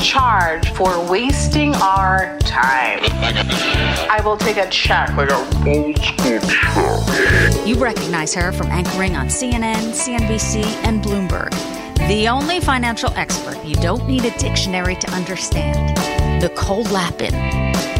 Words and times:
Charge 0.00 0.70
for 0.72 1.08
wasting 1.10 1.74
our 1.76 2.38
time. 2.40 3.00
I 4.10 4.20
will 4.24 4.36
take 4.36 4.56
a 4.56 4.68
check. 4.70 5.14
Like 5.14 5.30
a 5.30 5.36
old 5.66 5.98
school 5.98 7.66
You 7.66 7.76
recognize 7.76 8.34
her 8.34 8.52
from 8.52 8.68
anchoring 8.68 9.16
on 9.16 9.26
CNN, 9.26 9.92
CNBC, 9.92 10.64
and 10.84 11.02
Bloomberg. 11.02 11.50
The 12.08 12.28
only 12.28 12.60
financial 12.60 13.12
expert 13.14 13.62
you 13.64 13.74
don't 13.76 14.06
need 14.06 14.24
a 14.24 14.36
dictionary 14.38 14.96
to 14.96 15.10
understand. 15.10 15.96
Nicole 16.40 16.84
Lapin. 16.84 17.34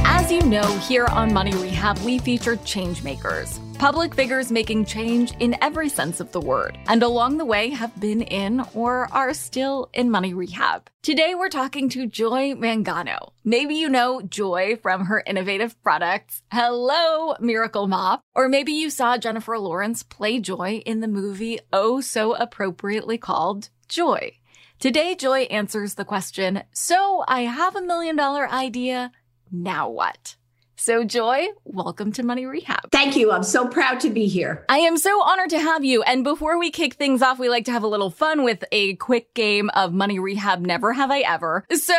As 0.04 0.30
you 0.30 0.40
know, 0.42 0.66
here 0.78 1.06
on 1.06 1.32
Money 1.32 1.54
Rehab, 1.54 1.98
we 1.98 2.18
feature 2.18 2.56
change 2.56 3.02
makers. 3.02 3.58
Public 3.78 4.14
figures 4.14 4.50
making 4.50 4.86
change 4.86 5.34
in 5.38 5.54
every 5.60 5.90
sense 5.90 6.18
of 6.18 6.32
the 6.32 6.40
word, 6.40 6.78
and 6.88 7.02
along 7.02 7.36
the 7.36 7.44
way 7.44 7.68
have 7.68 8.00
been 8.00 8.22
in 8.22 8.64
or 8.72 9.06
are 9.12 9.34
still 9.34 9.90
in 9.92 10.10
money 10.10 10.32
rehab. 10.32 10.88
Today 11.02 11.34
we're 11.34 11.50
talking 11.50 11.90
to 11.90 12.06
Joy 12.06 12.54
Mangano. 12.54 13.32
Maybe 13.44 13.74
you 13.74 13.90
know 13.90 14.22
Joy 14.22 14.76
from 14.76 15.04
her 15.04 15.22
innovative 15.26 15.80
products, 15.82 16.42
Hello 16.50 17.36
Miracle 17.38 17.86
Mop, 17.86 18.22
or 18.34 18.48
maybe 18.48 18.72
you 18.72 18.88
saw 18.88 19.18
Jennifer 19.18 19.58
Lawrence 19.58 20.02
play 20.02 20.40
Joy 20.40 20.82
in 20.86 21.00
the 21.00 21.06
movie 21.06 21.60
Oh 21.70 22.00
So 22.00 22.34
Appropriately 22.34 23.18
Called 23.18 23.68
Joy. 23.90 24.38
Today, 24.80 25.14
Joy 25.14 25.42
answers 25.42 25.94
the 25.94 26.04
question 26.06 26.62
So 26.72 27.24
I 27.28 27.42
have 27.42 27.76
a 27.76 27.82
million 27.82 28.16
dollar 28.16 28.48
idea, 28.48 29.12
now 29.52 29.90
what? 29.90 30.36
So, 30.78 31.04
Joy, 31.04 31.46
welcome 31.64 32.12
to 32.12 32.22
Money 32.22 32.44
Rehab. 32.44 32.90
Thank 32.92 33.16
you. 33.16 33.32
I'm 33.32 33.42
so 33.42 33.66
proud 33.66 33.98
to 34.00 34.10
be 34.10 34.26
here. 34.26 34.62
I 34.68 34.80
am 34.80 34.98
so 34.98 35.22
honored 35.22 35.48
to 35.50 35.58
have 35.58 35.86
you. 35.86 36.02
And 36.02 36.22
before 36.22 36.58
we 36.58 36.70
kick 36.70 36.94
things 36.94 37.22
off, 37.22 37.38
we 37.38 37.48
like 37.48 37.64
to 37.64 37.72
have 37.72 37.82
a 37.82 37.86
little 37.86 38.10
fun 38.10 38.44
with 38.44 38.62
a 38.70 38.94
quick 38.96 39.32
game 39.32 39.70
of 39.70 39.94
Money 39.94 40.18
Rehab 40.18 40.60
Never 40.60 40.92
Have 40.92 41.10
I 41.10 41.20
Ever. 41.20 41.64
So 41.70 41.94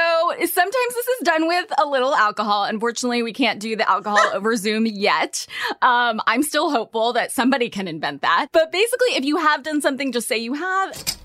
sometimes 0.45 0.93
this 0.93 1.07
is 1.07 1.19
done 1.23 1.47
with 1.47 1.65
a 1.79 1.87
little 1.87 2.13
alcohol. 2.13 2.65
Unfortunately, 2.65 3.23
we 3.23 3.33
can't 3.33 3.59
do 3.59 3.75
the 3.75 3.89
alcohol 3.89 4.19
over 4.33 4.55
Zoom 4.55 4.85
yet. 4.85 5.47
Um, 5.81 6.21
I'm 6.27 6.43
still 6.43 6.69
hopeful 6.69 7.13
that 7.13 7.31
somebody 7.31 7.69
can 7.69 7.87
invent 7.87 8.21
that. 8.21 8.49
But 8.51 8.71
basically, 8.71 9.15
if 9.15 9.25
you 9.25 9.37
have 9.37 9.63
done 9.63 9.81
something, 9.81 10.11
just 10.11 10.27
say 10.27 10.37
you 10.37 10.53
have. 10.53 11.16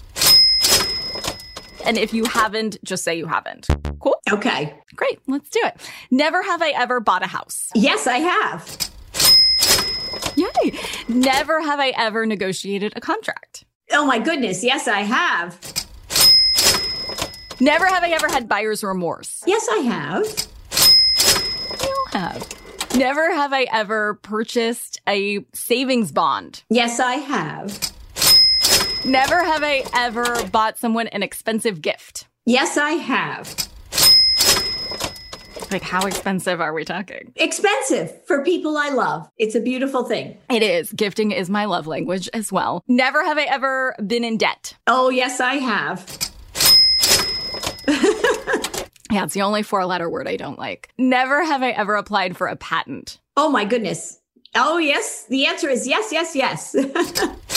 And 1.85 1.99
if 1.99 2.15
you 2.15 2.25
haven't, 2.25 2.83
just 2.85 3.05
say 3.05 3.17
you 3.17 3.27
haven't. 3.27 3.67
Cool? 3.99 4.17
Okay. 4.31 4.75
Great. 4.95 5.21
Let's 5.27 5.51
do 5.51 5.61
it. 5.65 5.81
Never 6.11 6.43
have 6.43 6.63
I 6.63 6.71
ever 6.71 7.01
bought 7.01 7.23
a 7.23 7.27
house. 7.27 7.71
Yes, 7.75 8.07
I 8.07 8.19
have. 8.19 8.91
Yay. 10.37 10.79
Never 11.09 11.61
have 11.61 11.81
I 11.81 11.93
ever 11.97 12.25
negotiated 12.25 12.93
a 12.97 13.01
contract. 13.01 13.65
Oh 13.93 14.07
my 14.07 14.19
goodness. 14.19 14.63
Yes, 14.65 14.89
I 14.89 15.01
have. 15.01 15.59
Never 17.61 17.87
have 17.87 18.03
I 18.03 18.09
ever 18.11 18.29
had 18.29 18.49
buyer's 18.49 18.83
remorse. 18.83 19.43
Yes, 19.47 19.69
I 19.71 19.79
have. 19.79 20.25
You 21.83 22.07
have. 22.13 22.97
Never 22.97 23.33
have 23.35 23.53
I 23.53 23.67
ever 23.73 24.15
purchased 24.15 25.01
a 25.09 25.45
savings 25.53 26.13
bond. 26.13 26.63
Yes, 26.69 27.01
I 27.01 27.15
have. 27.15 27.93
Never 29.05 29.43
have 29.45 29.63
I 29.65 29.85
ever 29.95 30.45
bought 30.49 30.79
someone 30.79 31.09
an 31.09 31.23
expensive 31.23 31.83
gift. 31.83 32.29
Yes, 32.47 32.77
I 32.77 32.93
have. 32.93 33.55
Like, 35.73 35.83
how 35.83 36.07
expensive 36.07 36.61
are 36.61 36.73
we 36.73 36.85
talking? 36.85 37.33
Expensive 37.37 38.25
for 38.27 38.45
people 38.45 38.77
I 38.77 38.91
love. 38.91 39.29
It's 39.39 39.55
a 39.55 39.61
beautiful 39.61 40.05
thing. 40.05 40.37
It 40.51 40.63
is. 40.63 40.93
Gifting 40.93 41.33
is 41.33 41.51
my 41.51 41.65
love 41.65 41.87
language 41.87 42.29
as 42.33 42.53
well. 42.53 42.85
Never 42.87 43.25
have 43.25 43.39
I 43.39 43.45
ever 43.45 43.97
been 44.07 44.23
in 44.23 44.37
debt. 44.37 44.75
Oh, 44.87 45.11
yes, 45.11 45.41
I 45.41 45.55
have. 45.55 46.19
Yeah, 49.13 49.25
it's 49.25 49.35
the 49.35 49.43
only 49.43 49.63
four 49.63 49.85
letter 49.85 50.09
word 50.09 50.27
I 50.27 50.37
don't 50.37 50.59
like. 50.59 50.89
Never 50.97 51.45
have 51.45 51.63
I 51.63 51.73
ever 51.73 51.97
applied 51.97 52.35
for 52.35 52.47
a 52.47 52.57
patent. 52.57 53.21
Oh 53.37 53.51
my 53.51 53.67
goodness. 53.67 54.19
Oh, 54.55 54.79
yes. 54.79 55.27
The 55.27 55.45
answer 55.45 55.69
is 55.69 55.87
yes, 55.87 56.11
yes, 56.13 56.35
yes. 56.35 56.75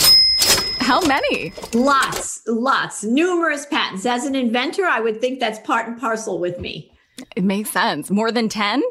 How 0.86 1.00
many? 1.00 1.52
lots, 1.74 2.42
lots, 2.46 3.02
numerous 3.02 3.66
patents. 3.66 4.06
As 4.06 4.24
an 4.24 4.36
inventor, 4.36 4.84
I 4.84 5.00
would 5.00 5.20
think 5.20 5.40
that's 5.40 5.58
part 5.58 5.88
and 5.88 5.98
parcel 5.98 6.38
with 6.38 6.60
me. 6.60 6.92
It 7.34 7.42
makes 7.42 7.70
sense. 7.72 8.08
More 8.08 8.30
than 8.30 8.48
10? 8.48 8.84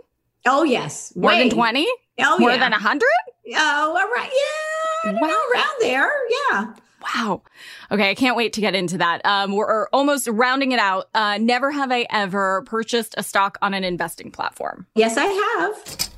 Oh, 0.46 0.64
yes. 0.64 1.16
More 1.16 1.32
than 1.32 1.50
20? 1.50 1.88
Oh, 2.20 2.38
More 2.38 2.52
yeah. 2.52 2.58
than 2.58 2.72
100? 2.72 3.02
Oh, 3.56 3.98
all 3.98 4.10
right. 4.14 4.30
Yeah. 5.06 5.14
Wow. 5.14 5.28
know, 5.28 5.40
around 5.54 5.76
there. 5.80 6.12
Yeah. 6.52 6.74
Wow. 7.16 7.44
Okay, 7.90 8.10
I 8.10 8.14
can't 8.16 8.36
wait 8.36 8.52
to 8.54 8.62
get 8.62 8.76
into 8.76 8.98
that. 8.98 9.26
Um, 9.26 9.54
we're 9.54 9.88
almost 9.94 10.28
rounding 10.28 10.74
it 10.74 10.80
out. 10.80 11.08
Uh, 11.14 11.38
never 11.38 11.72
have 11.72 11.94
I 11.94 12.08
ever 12.10 12.64
purchased 12.66 13.16
a 13.18 13.24
stock 13.24 13.58
on 13.62 13.74
an 13.74 13.86
investing 13.86 14.32
platform. 14.32 14.86
Yes, 14.96 15.16
I 15.18 15.28
have. 15.58 16.12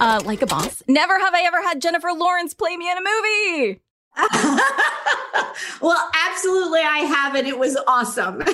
Uh, 0.00 0.20
like 0.24 0.42
a 0.42 0.46
boss. 0.46 0.82
Never 0.88 1.16
have 1.20 1.34
I 1.34 1.42
ever 1.42 1.62
had 1.62 1.80
Jennifer 1.80 2.10
Lawrence 2.12 2.52
play 2.52 2.76
me 2.76 2.90
in 2.90 2.98
a 2.98 3.00
movie. 3.00 3.80
well, 5.80 6.10
absolutely, 6.26 6.80
I 6.80 7.04
have, 7.08 7.34
and 7.34 7.46
it 7.46 7.58
was 7.58 7.76
awesome. 7.86 8.42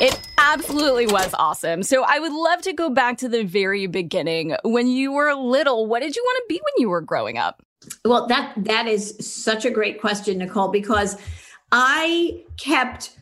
It 0.00 0.16
absolutely 0.38 1.08
was 1.08 1.34
awesome. 1.34 1.82
So 1.82 2.04
I 2.06 2.20
would 2.20 2.32
love 2.32 2.62
to 2.62 2.72
go 2.72 2.88
back 2.88 3.18
to 3.18 3.28
the 3.28 3.42
very 3.42 3.88
beginning. 3.88 4.54
When 4.62 4.86
you 4.86 5.10
were 5.10 5.34
little, 5.34 5.86
what 5.86 6.02
did 6.02 6.14
you 6.14 6.22
want 6.24 6.36
to 6.36 6.44
be 6.48 6.54
when 6.54 6.72
you 6.80 6.88
were 6.88 7.00
growing 7.00 7.36
up? 7.36 7.64
well, 8.04 8.26
that 8.26 8.52
that 8.56 8.86
is 8.86 9.16
such 9.20 9.64
a 9.64 9.70
great 9.70 10.00
question, 10.00 10.38
Nicole, 10.38 10.68
because 10.68 11.16
I 11.72 12.44
kept 12.56 13.16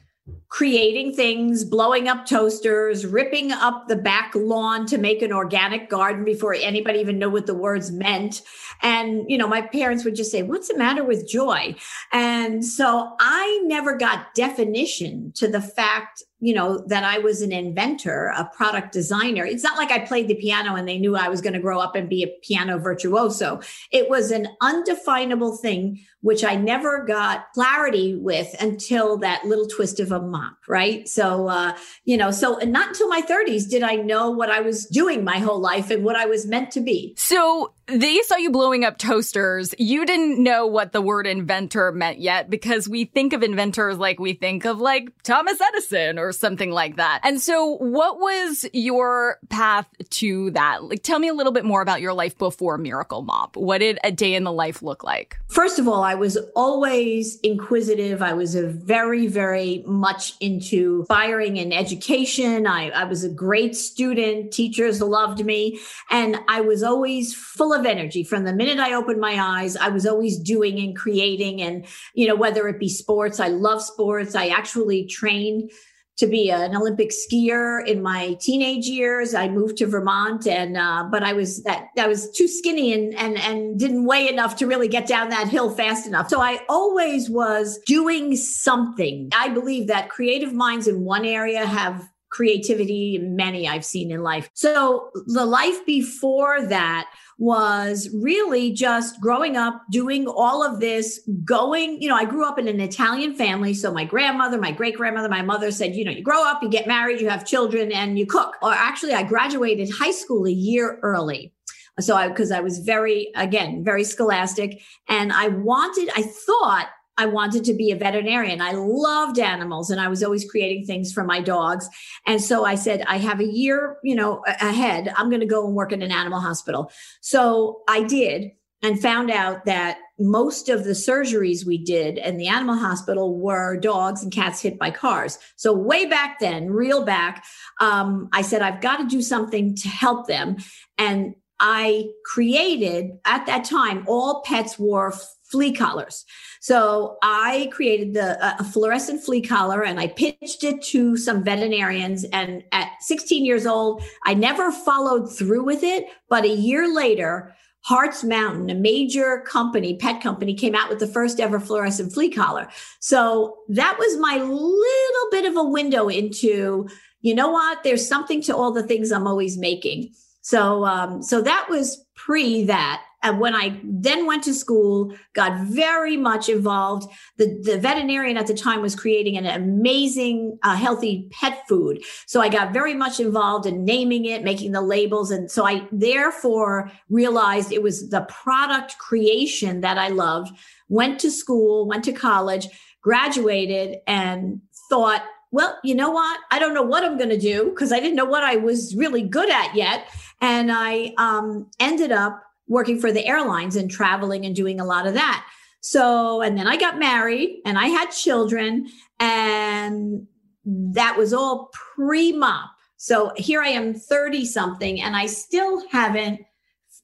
creating 0.49 1.13
things, 1.13 1.65
blowing 1.65 2.09
up 2.09 2.25
toasters, 2.25 3.05
ripping 3.05 3.53
up 3.53 3.89
the 3.89 3.97
back 3.97 4.33
lawn 4.35 4.87
to 4.87 4.99
make 4.99 5.23
an 5.23 5.33
organic 5.33 5.91
garden 5.91 6.25
before 6.25 6.55
anybody 6.55 6.99
even 7.01 7.19
knew 7.19 7.31
what 7.31 7.47
the 7.47 7.55
words 7.55 7.91
meant. 7.91 8.43
And, 8.83 9.25
you 9.29 9.39
know, 9.39 9.49
my 9.49 9.63
parents 9.63 10.05
would 10.05 10.15
just 10.15 10.31
say, 10.31 10.43
What's 10.43 10.69
the 10.69 10.79
matter 10.79 11.05
with 11.05 11.29
joy? 11.29 11.75
And 12.13 12.65
so 12.65 13.15
I 13.19 13.61
never 13.65 13.97
got 13.97 14.35
definition 14.35 15.33
to 15.37 15.49
the 15.49 15.61
fact, 15.61 16.23
you 16.41 16.55
know, 16.55 16.85
that 16.87 17.03
I 17.03 17.19
was 17.19 17.43
an 17.43 17.53
inventor, 17.53 18.33
a 18.37 18.49
product 18.57 18.93
designer. 18.93 19.45
It's 19.45 19.65
not 19.65 19.79
like 19.79 19.91
I 19.91 20.01
played 20.01 20.29
the 20.29 20.35
piano 20.35 20.75
and 20.75 20.87
they 20.87 20.99
knew 20.99 21.17
I 21.17 21.29
was 21.29 21.41
going 21.41 21.55
to 21.55 21.59
grow 21.59 21.81
up 21.81 21.97
and 21.97 22.09
be 22.09 22.23
a 22.23 22.33
piano 22.43 22.79
virtuoso. 22.79 23.61
It 23.91 24.09
was 24.09 24.31
an 24.31 24.49
undefinable 24.61 25.57
thing, 25.57 26.05
which 26.21 26.45
I 26.45 26.55
never 26.55 27.05
got 27.05 27.47
clarity 27.55 28.15
with 28.15 28.55
until 28.61 29.17
that 29.19 29.45
little 29.45 29.67
twist 29.67 29.99
of 29.99 30.13
a 30.13 30.21
mop, 30.37 30.57
right? 30.69 31.09
So, 31.09 31.49
uh, 31.49 31.77
you 32.05 32.17
know, 32.17 32.31
so 32.31 32.59
not 32.59 32.89
until 32.89 33.09
my 33.09 33.23
30s 33.23 33.69
did 33.69 33.83
I 33.83 33.97
know 33.97 34.31
what 34.31 34.51
I 34.51 34.61
was 34.61 34.87
doing 34.87 35.25
my 35.25 35.39
whole 35.39 35.61
life 35.61 35.91
and 35.91 36.05
what 36.05 36.17
I 36.17 36.27
was 36.27 36.47
meant 36.47 36.73
to 36.73 36.81
be. 36.81 37.15
So 37.17 37.73
they 37.87 38.21
saw 38.23 38.37
you 38.37 38.51
blowing 38.51 38.85
up 38.85 38.99
toasters. 38.99 39.75
You 39.79 40.05
didn't 40.05 40.43
know 40.43 40.67
what 40.67 40.93
the 40.93 41.01
word 41.01 41.27
inventor 41.27 41.93
meant 41.93 42.19
yet 42.19 42.51
because 42.51 42.89
we 42.89 43.05
think 43.05 43.33
of 43.33 43.43
inventors 43.43 43.97
like 43.97 44.19
we 44.19 44.35
think 44.35 44.67
of 44.67 44.81
like 44.81 45.11
Thomas 45.23 45.59
Edison 45.61 46.19
or 46.19 46.27
or 46.27 46.33
something 46.33 46.73
like 46.73 46.97
that. 46.97 47.21
And 47.23 47.41
so 47.41 47.77
what 47.77 48.19
was 48.19 48.67
your 48.73 49.39
path 49.49 49.87
to 50.11 50.51
that? 50.51 50.83
Like, 50.83 51.03
tell 51.05 51.21
me 51.21 51.29
a 51.29 51.35
little 51.35 51.53
bit 51.53 51.65
more 51.65 51.81
about 51.81 52.01
your 52.01 52.13
life 52.13 52.37
before 52.37 52.77
Miracle 52.79 53.23
Mop. 53.23 53.57
What 53.57 53.79
did 53.79 53.99
a 54.03 54.11
day 54.11 54.35
in 54.35 54.43
the 54.43 54.53
life 54.53 54.83
look 54.83 55.05
like? 55.05 55.39
First 55.47 55.79
of 55.79 55.87
all, 55.87 56.03
I 56.03 56.15
was 56.17 56.37
always 56.57 57.39
inquisitive. 57.41 58.23
I 58.23 58.33
was 58.33 58.57
a 58.57 58.67
very, 58.67 59.29
very 59.29 59.85
much 59.87 60.26
into 60.41 61.05
firing 61.05 61.59
and 61.59 61.73
education. 61.73 62.67
I, 62.67 62.91
I 62.91 63.05
was 63.05 63.25
a 63.25 63.29
great 63.29 63.77
student. 63.77 64.53
Teachers 64.53 65.01
loved 65.01 65.45
me. 65.45 65.79
And 66.11 66.39
I 66.49 66.61
was 66.61 66.83
always 66.83 67.35
full 67.35 67.73
of 67.73 67.87
energy 67.87 68.25
from 68.25 68.45
the 68.45 68.53
minute 68.53 68.79
I 68.79 68.95
opened 68.95 69.21
my 69.21 69.39
eyes. 69.41 69.77
I 69.77 69.89
was 69.89 70.07
always 70.07 70.39
doing 70.39 70.79
and 70.79 70.97
creating 70.97 71.63
and, 71.63 71.87
you 72.15 72.27
know, 72.27 72.37
whether 72.37 72.69
it 72.69 72.79
be 72.79 72.89
sports, 72.89 73.41
I 73.41 73.49
love 73.49 73.83
sports. 73.83 74.35
I 74.35 74.49
actually 74.49 75.07
trained 75.07 75.71
to 76.17 76.27
be 76.27 76.51
an 76.51 76.75
Olympic 76.75 77.11
skier 77.11 77.87
in 77.87 78.03
my 78.03 78.35
teenage 78.41 78.87
years. 78.87 79.35
I 79.35 79.49
moved 79.49 79.77
to 79.79 79.87
Vermont 79.87 80.47
and 80.47 80.77
uh, 80.77 81.09
but 81.11 81.23
I 81.23 81.33
was 81.35 81.63
that 81.65 81.89
I 81.99 82.07
was 82.07 82.31
too 82.31 82.49
skinny 82.49 82.93
and 82.93 83.15
and 83.15 83.39
and 83.39 83.79
didn't 83.79 84.07
weigh 84.07 84.29
enough 84.29 84.57
to 84.57 84.67
really 84.67 84.89
get 84.89 85.07
down 85.07 85.29
that 85.31 85.49
hill 85.49 85.71
fast 85.71 86.07
enough. 86.07 86.29
So 86.29 86.41
I 86.41 86.61
always 86.69 87.29
was 87.29 87.79
doing 87.87 88.37
something. 88.37 89.31
I 89.35 89.51
believe 89.51 89.89
that 89.89 90.09
creative 90.09 90.53
minds 90.53 90.89
in 90.89 91.05
one 91.05 91.25
area 91.25 91.67
have 91.67 92.09
creativity 92.37 93.19
many 93.19 93.67
I've 93.67 93.85
seen 93.85 94.11
in 94.11 94.23
life. 94.23 94.51
So 94.53 95.11
the 95.27 95.47
life 95.47 95.87
before 95.87 96.67
that 96.67 97.09
was 97.39 98.11
really 98.13 98.73
just 98.73 99.19
growing 99.23 99.57
up, 99.57 99.81
doing 99.91 100.27
all 100.27 100.63
of 100.63 100.79
this, 100.79 101.27
going, 101.45 102.01
you 102.03 102.09
know, 102.09 102.15
I 102.15 102.27
grew 102.27 102.47
up 102.47 102.59
in 102.59 102.69
an 102.69 102.79
Italian 102.79 103.35
family. 103.35 103.73
So 103.73 103.91
my 103.91 104.05
grandmother, 104.05 104.59
my 104.59 104.71
great 104.71 104.97
grandmother, 104.97 105.31
my 105.31 105.41
mother 105.41 105.71
said, 105.71 105.97
you 105.97 106.05
know, 106.05 106.11
you 106.11 106.23
grow 106.23 106.47
up, 106.47 106.63
you 106.63 106.69
get 106.69 106.87
married, 106.87 107.23
you 107.23 107.31
have 107.31 107.47
children, 107.47 107.91
and 107.91 108.19
you 108.19 108.27
cook. 108.27 108.55
Or 108.61 108.71
actually, 108.71 109.15
I 109.15 109.23
graduated 109.23 109.89
high 109.91 110.11
school 110.11 110.47
a 110.47 110.51
year 110.51 110.99
early. 111.03 111.55
So 112.01 112.15
I, 112.17 112.29
because 112.29 112.51
I 112.51 112.61
was 112.61 112.81
very, 112.81 113.31
again, 113.35 113.83
very 113.83 114.05
scholastic 114.05 114.83
and 115.09 115.33
I 115.33 115.49
wanted, 115.49 116.11
I 116.15 116.23
thought 116.23 116.89
I 117.19 117.27
wanted 117.27 117.65
to 117.65 117.75
be 117.75 117.91
a 117.91 117.97
veterinarian. 117.97 118.61
I 118.61 118.73
loved 118.73 119.39
animals 119.39 119.91
and 119.91 120.01
I 120.01 120.09
was 120.09 120.23
always 120.23 120.49
creating 120.51 120.85
things 120.85 121.13
for 121.13 121.25
my 121.25 121.41
dogs. 121.41 121.89
And 122.27 122.43
so 122.43 122.65
I 122.65 122.75
said, 122.75 123.03
I 123.07 123.19
have 123.19 123.41
a 123.41 123.47
year, 123.47 123.99
you 124.05 124.15
know, 124.15 124.43
ahead. 124.61 125.13
I'm 125.17 125.31
going 125.31 125.41
to 125.41 125.47
go 125.47 125.67
and 125.67 125.75
work 125.75 125.93
in 125.93 126.03
an 126.03 126.13
animal 126.13 126.41
hospital. 126.41 126.91
So 127.21 127.83
I 127.89 128.03
did 128.03 128.53
and 128.83 129.01
found 129.01 129.31
out 129.31 129.65
that 129.65 129.99
most 130.19 130.69
of 130.69 130.85
the 130.85 130.91
surgeries 130.91 131.67
we 131.67 131.79
did 131.79 132.19
in 132.19 132.37
the 132.37 132.49
animal 132.49 132.77
hospital 132.77 133.39
were 133.39 133.77
dogs 133.79 134.23
and 134.23 134.33
cats 134.33 134.61
hit 134.61 134.79
by 134.79 134.91
cars. 134.91 135.39
So 135.57 135.73
way 135.73 136.07
back 136.07 136.39
then, 136.39 136.71
real 136.71 137.05
back, 137.05 137.45
um, 137.81 138.29
I 138.33 138.43
said, 138.43 138.63
I've 138.63 138.81
got 138.81 138.99
to 138.99 139.07
do 139.07 139.23
something 139.23 139.75
to 139.77 139.89
help 139.89 140.27
them. 140.27 140.57
And 140.99 141.35
I 141.61 142.11
created 142.25 143.19
at 143.25 143.47
that 143.47 143.65
time, 143.65 144.05
all 144.07 144.43
pets 144.43 144.79
wore 144.79 145.13
flea 145.51 145.73
collars. 145.73 146.25
So 146.61 147.19
I 147.23 147.71
created 147.73 148.15
the 148.15 148.45
uh, 148.45 148.57
a 148.59 148.65
fluorescent 148.65 149.23
flea 149.25 149.41
collar 149.41 149.85
and 149.85 150.01
I 150.01 150.09
pitched 150.09 150.65
it 150.65 150.83
to 150.87 151.17
some 151.17 151.45
veterinarians. 151.45 152.25
And 152.25 152.65
at 152.73 152.91
16 153.01 153.45
years 153.45 153.67
old, 153.67 154.03
I 154.25 154.35
never 154.35 154.73
followed 154.73 155.27
through 155.29 155.65
with 155.65 155.83
it. 155.83 156.07
But 156.29 156.45
a 156.45 156.49
year 156.49 156.93
later, 156.93 157.55
Hartz 157.83 158.25
Mountain, 158.25 158.69
a 158.69 158.75
major 158.75 159.45
company, 159.47 159.97
pet 159.97 160.21
company, 160.21 160.55
came 160.55 160.75
out 160.75 160.89
with 160.89 160.99
the 160.99 161.07
first 161.07 161.39
ever 161.39 161.61
fluorescent 161.61 162.13
flea 162.13 162.31
collar. 162.31 162.69
So 162.99 163.59
that 163.69 163.97
was 163.97 164.19
my 164.19 164.39
little 164.39 165.31
bit 165.31 165.45
of 165.45 165.57
a 165.57 165.63
window 165.63 166.09
into, 166.09 166.89
you 167.21 167.35
know 167.35 167.49
what? 167.49 167.85
There's 167.85 168.07
something 168.07 168.43
to 168.43 168.57
all 168.57 168.73
the 168.73 168.83
things 168.83 169.13
I'm 169.13 169.29
always 169.29 169.57
making. 169.57 170.13
So, 170.47 170.85
um, 170.85 171.25
so 171.25 171.43
that 171.43 171.67
was 171.69 172.07
pre 172.15 172.63
that. 172.67 173.03
And 173.25 173.41
when 173.41 173.57
I 173.57 173.81
then 173.83 174.27
went 174.27 174.45
to 174.45 174.55
school, 174.55 175.13
got 175.35 175.61
very 175.63 176.17
much 176.17 176.49
involved. 176.49 177.11
The, 177.37 177.61
the 177.65 177.79
veterinarian 177.79 178.37
at 178.37 178.47
the 178.47 178.55
time 178.55 178.81
was 178.81 178.95
creating 178.95 179.37
an 179.37 179.47
amazing, 179.47 180.57
uh, 180.63 180.77
healthy 180.77 181.29
pet 181.33 181.65
food. 181.69 182.05
So 182.27 182.41
I 182.41 182.49
got 182.49 182.73
very 182.73 182.95
much 182.95 183.19
involved 183.19 183.67
in 183.67 183.85
naming 183.85 184.25
it, 184.25 184.45
making 184.45 184.71
the 184.71 184.83
labels. 184.83 185.33
And 185.33 185.51
so 185.51 185.67
I 185.67 185.89
therefore 185.91 186.93
realized 187.09 187.73
it 187.73 187.83
was 187.83 188.11
the 188.11 188.21
product 188.29 188.99
creation 188.99 189.81
that 189.81 189.99
I 189.99 190.11
loved. 190.11 190.57
Went 190.89 191.19
to 191.23 191.31
school, 191.33 191.89
went 191.89 192.05
to 192.05 192.13
college, 192.13 192.69
graduated, 193.03 193.97
and 194.07 194.61
thought, 194.89 195.25
well, 195.51 195.79
you 195.85 195.95
know 195.95 196.11
what? 196.11 196.41
I 196.51 196.59
don't 196.59 196.75
know 196.75 196.83
what 196.83 197.05
I'm 197.05 197.17
going 197.17 197.31
to 197.31 197.39
do 197.39 197.71
because 197.71 197.93
I 197.93 198.01
didn't 198.01 198.17
know 198.17 198.25
what 198.25 198.43
I 198.43 198.57
was 198.57 198.95
really 198.97 199.23
good 199.23 199.51
at 199.51 199.75
yet. 199.75 200.09
And 200.41 200.71
I 200.73 201.15
um, 201.19 201.71
ended 201.81 202.13
up 202.13 202.43
working 202.69 203.01
for 203.01 203.13
the 203.13 203.27
airlines 203.27 203.77
and 203.77 203.91
traveling 203.91 204.45
and 204.45 204.55
doing 204.55 204.81
a 204.81 204.85
lot 204.85 205.07
of 205.07 205.15
that. 205.15 205.47
So, 205.81 206.43
and 206.43 206.59
then 206.59 206.67
I 206.67 206.77
got 206.77 206.99
married 206.99 207.61
and 207.65 207.79
I 207.79 207.87
had 207.87 208.11
children, 208.11 208.89
and 209.21 210.27
that 210.65 211.17
was 211.17 211.33
all 211.33 211.71
pre 211.73 212.33
mop. 212.33 212.71
So 212.97 213.33
here 213.37 213.63
I 213.63 213.69
am 213.69 213.95
30 213.95 214.45
something, 214.47 215.01
and 215.01 215.15
I 215.15 215.27
still 215.27 215.87
haven't 215.91 216.41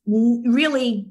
really 0.05 1.07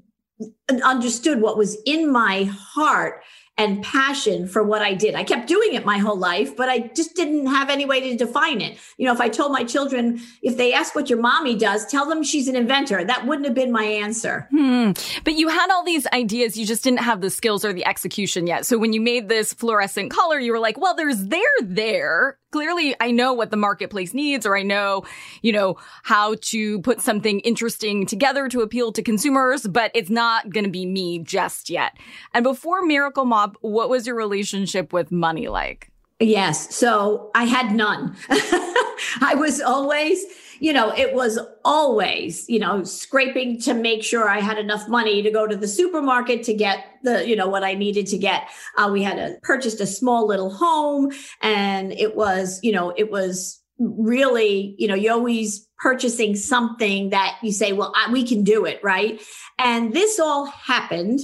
understood 0.83 1.39
what 1.39 1.57
was 1.57 1.77
in 1.85 2.11
my 2.11 2.43
heart 2.43 3.23
and 3.57 3.83
passion 3.83 4.47
for 4.47 4.63
what 4.63 4.81
I 4.81 4.93
did. 4.93 5.13
I 5.13 5.23
kept 5.23 5.47
doing 5.47 5.73
it 5.73 5.85
my 5.85 5.97
whole 5.97 6.17
life, 6.17 6.55
but 6.55 6.69
I 6.69 6.91
just 6.95 7.15
didn't 7.15 7.47
have 7.47 7.69
any 7.69 7.85
way 7.85 7.99
to 8.09 8.17
define 8.17 8.61
it. 8.61 8.77
You 8.97 9.05
know, 9.05 9.13
if 9.13 9.21
I 9.21 9.29
told 9.29 9.51
my 9.51 9.63
children, 9.63 10.21
if 10.41 10.57
they 10.57 10.73
ask 10.73 10.95
what 10.95 11.09
your 11.09 11.19
mommy 11.19 11.55
does, 11.55 11.85
tell 11.85 12.07
them 12.07 12.23
she's 12.23 12.47
an 12.47 12.55
inventor. 12.55 13.03
That 13.03 13.27
wouldn't 13.27 13.45
have 13.45 13.55
been 13.55 13.71
my 13.71 13.83
answer. 13.83 14.47
Hmm. 14.51 14.91
But 15.23 15.35
you 15.35 15.49
had 15.49 15.69
all 15.69 15.83
these 15.83 16.07
ideas, 16.07 16.57
you 16.57 16.65
just 16.65 16.83
didn't 16.83 17.01
have 17.01 17.21
the 17.21 17.29
skills 17.29 17.63
or 17.63 17.73
the 17.73 17.85
execution 17.85 18.47
yet. 18.47 18.65
So 18.65 18.77
when 18.77 18.93
you 18.93 19.01
made 19.01 19.29
this 19.29 19.53
fluorescent 19.53 20.11
color, 20.11 20.39
you 20.39 20.51
were 20.51 20.59
like, 20.59 20.79
well, 20.79 20.95
there's 20.95 21.25
there 21.25 21.41
there 21.61 22.37
clearly 22.51 22.95
I 22.99 23.11
know 23.11 23.33
what 23.33 23.51
the 23.51 23.57
marketplace 23.57 24.13
needs 24.13 24.45
or 24.45 24.55
I 24.55 24.63
know, 24.63 25.03
you 25.41 25.51
know, 25.51 25.77
how 26.03 26.35
to 26.41 26.79
put 26.81 27.01
something 27.01 27.39
interesting 27.41 28.05
together 28.05 28.47
to 28.49 28.61
appeal 28.61 28.91
to 28.93 29.01
consumers, 29.01 29.65
but 29.67 29.91
it's 29.93 30.09
not 30.09 30.49
going 30.51 30.65
to 30.65 30.69
be 30.69 30.85
me 30.85 31.19
just 31.19 31.69
yet. 31.69 31.97
And 32.33 32.43
before 32.43 32.83
Miracle 32.83 33.25
Mop, 33.25 33.57
what 33.61 33.89
was 33.89 34.05
your 34.05 34.15
relationship 34.15 34.93
with 34.93 35.11
money 35.11 35.47
like? 35.47 35.91
Yes. 36.19 36.75
So 36.75 37.31
I 37.33 37.45
had 37.45 37.75
none. 37.75 38.15
I 38.29 39.33
was 39.35 39.59
always, 39.59 40.23
you 40.61 40.73
know, 40.73 40.93
it 40.95 41.15
was 41.15 41.39
always, 41.65 42.47
you 42.47 42.59
know, 42.59 42.83
scraping 42.83 43.59
to 43.61 43.73
make 43.73 44.03
sure 44.03 44.29
I 44.29 44.39
had 44.39 44.59
enough 44.59 44.87
money 44.87 45.23
to 45.23 45.31
go 45.31 45.47
to 45.47 45.55
the 45.55 45.67
supermarket 45.67 46.43
to 46.43 46.53
get 46.53 46.85
the, 47.01 47.27
you 47.27 47.35
know, 47.35 47.47
what 47.47 47.63
I 47.63 47.73
needed 47.73 48.05
to 48.07 48.17
get. 48.19 48.47
Uh, 48.77 48.87
we 48.93 49.01
had 49.01 49.17
a, 49.17 49.39
purchased 49.41 49.81
a 49.81 49.87
small 49.87 50.27
little 50.27 50.53
home 50.53 51.11
and 51.41 51.91
it 51.91 52.15
was, 52.15 52.59
you 52.61 52.71
know, 52.71 52.93
it 52.95 53.09
was 53.09 53.59
really, 53.79 54.75
you 54.77 54.87
know, 54.87 54.93
you 54.93 55.11
always 55.11 55.67
purchasing 55.79 56.35
something 56.35 57.09
that 57.09 57.39
you 57.41 57.51
say, 57.51 57.73
well, 57.73 57.91
I, 57.95 58.11
we 58.11 58.23
can 58.23 58.43
do 58.43 58.65
it. 58.65 58.79
Right. 58.83 59.19
And 59.57 59.93
this 59.93 60.19
all 60.19 60.45
happened 60.45 61.21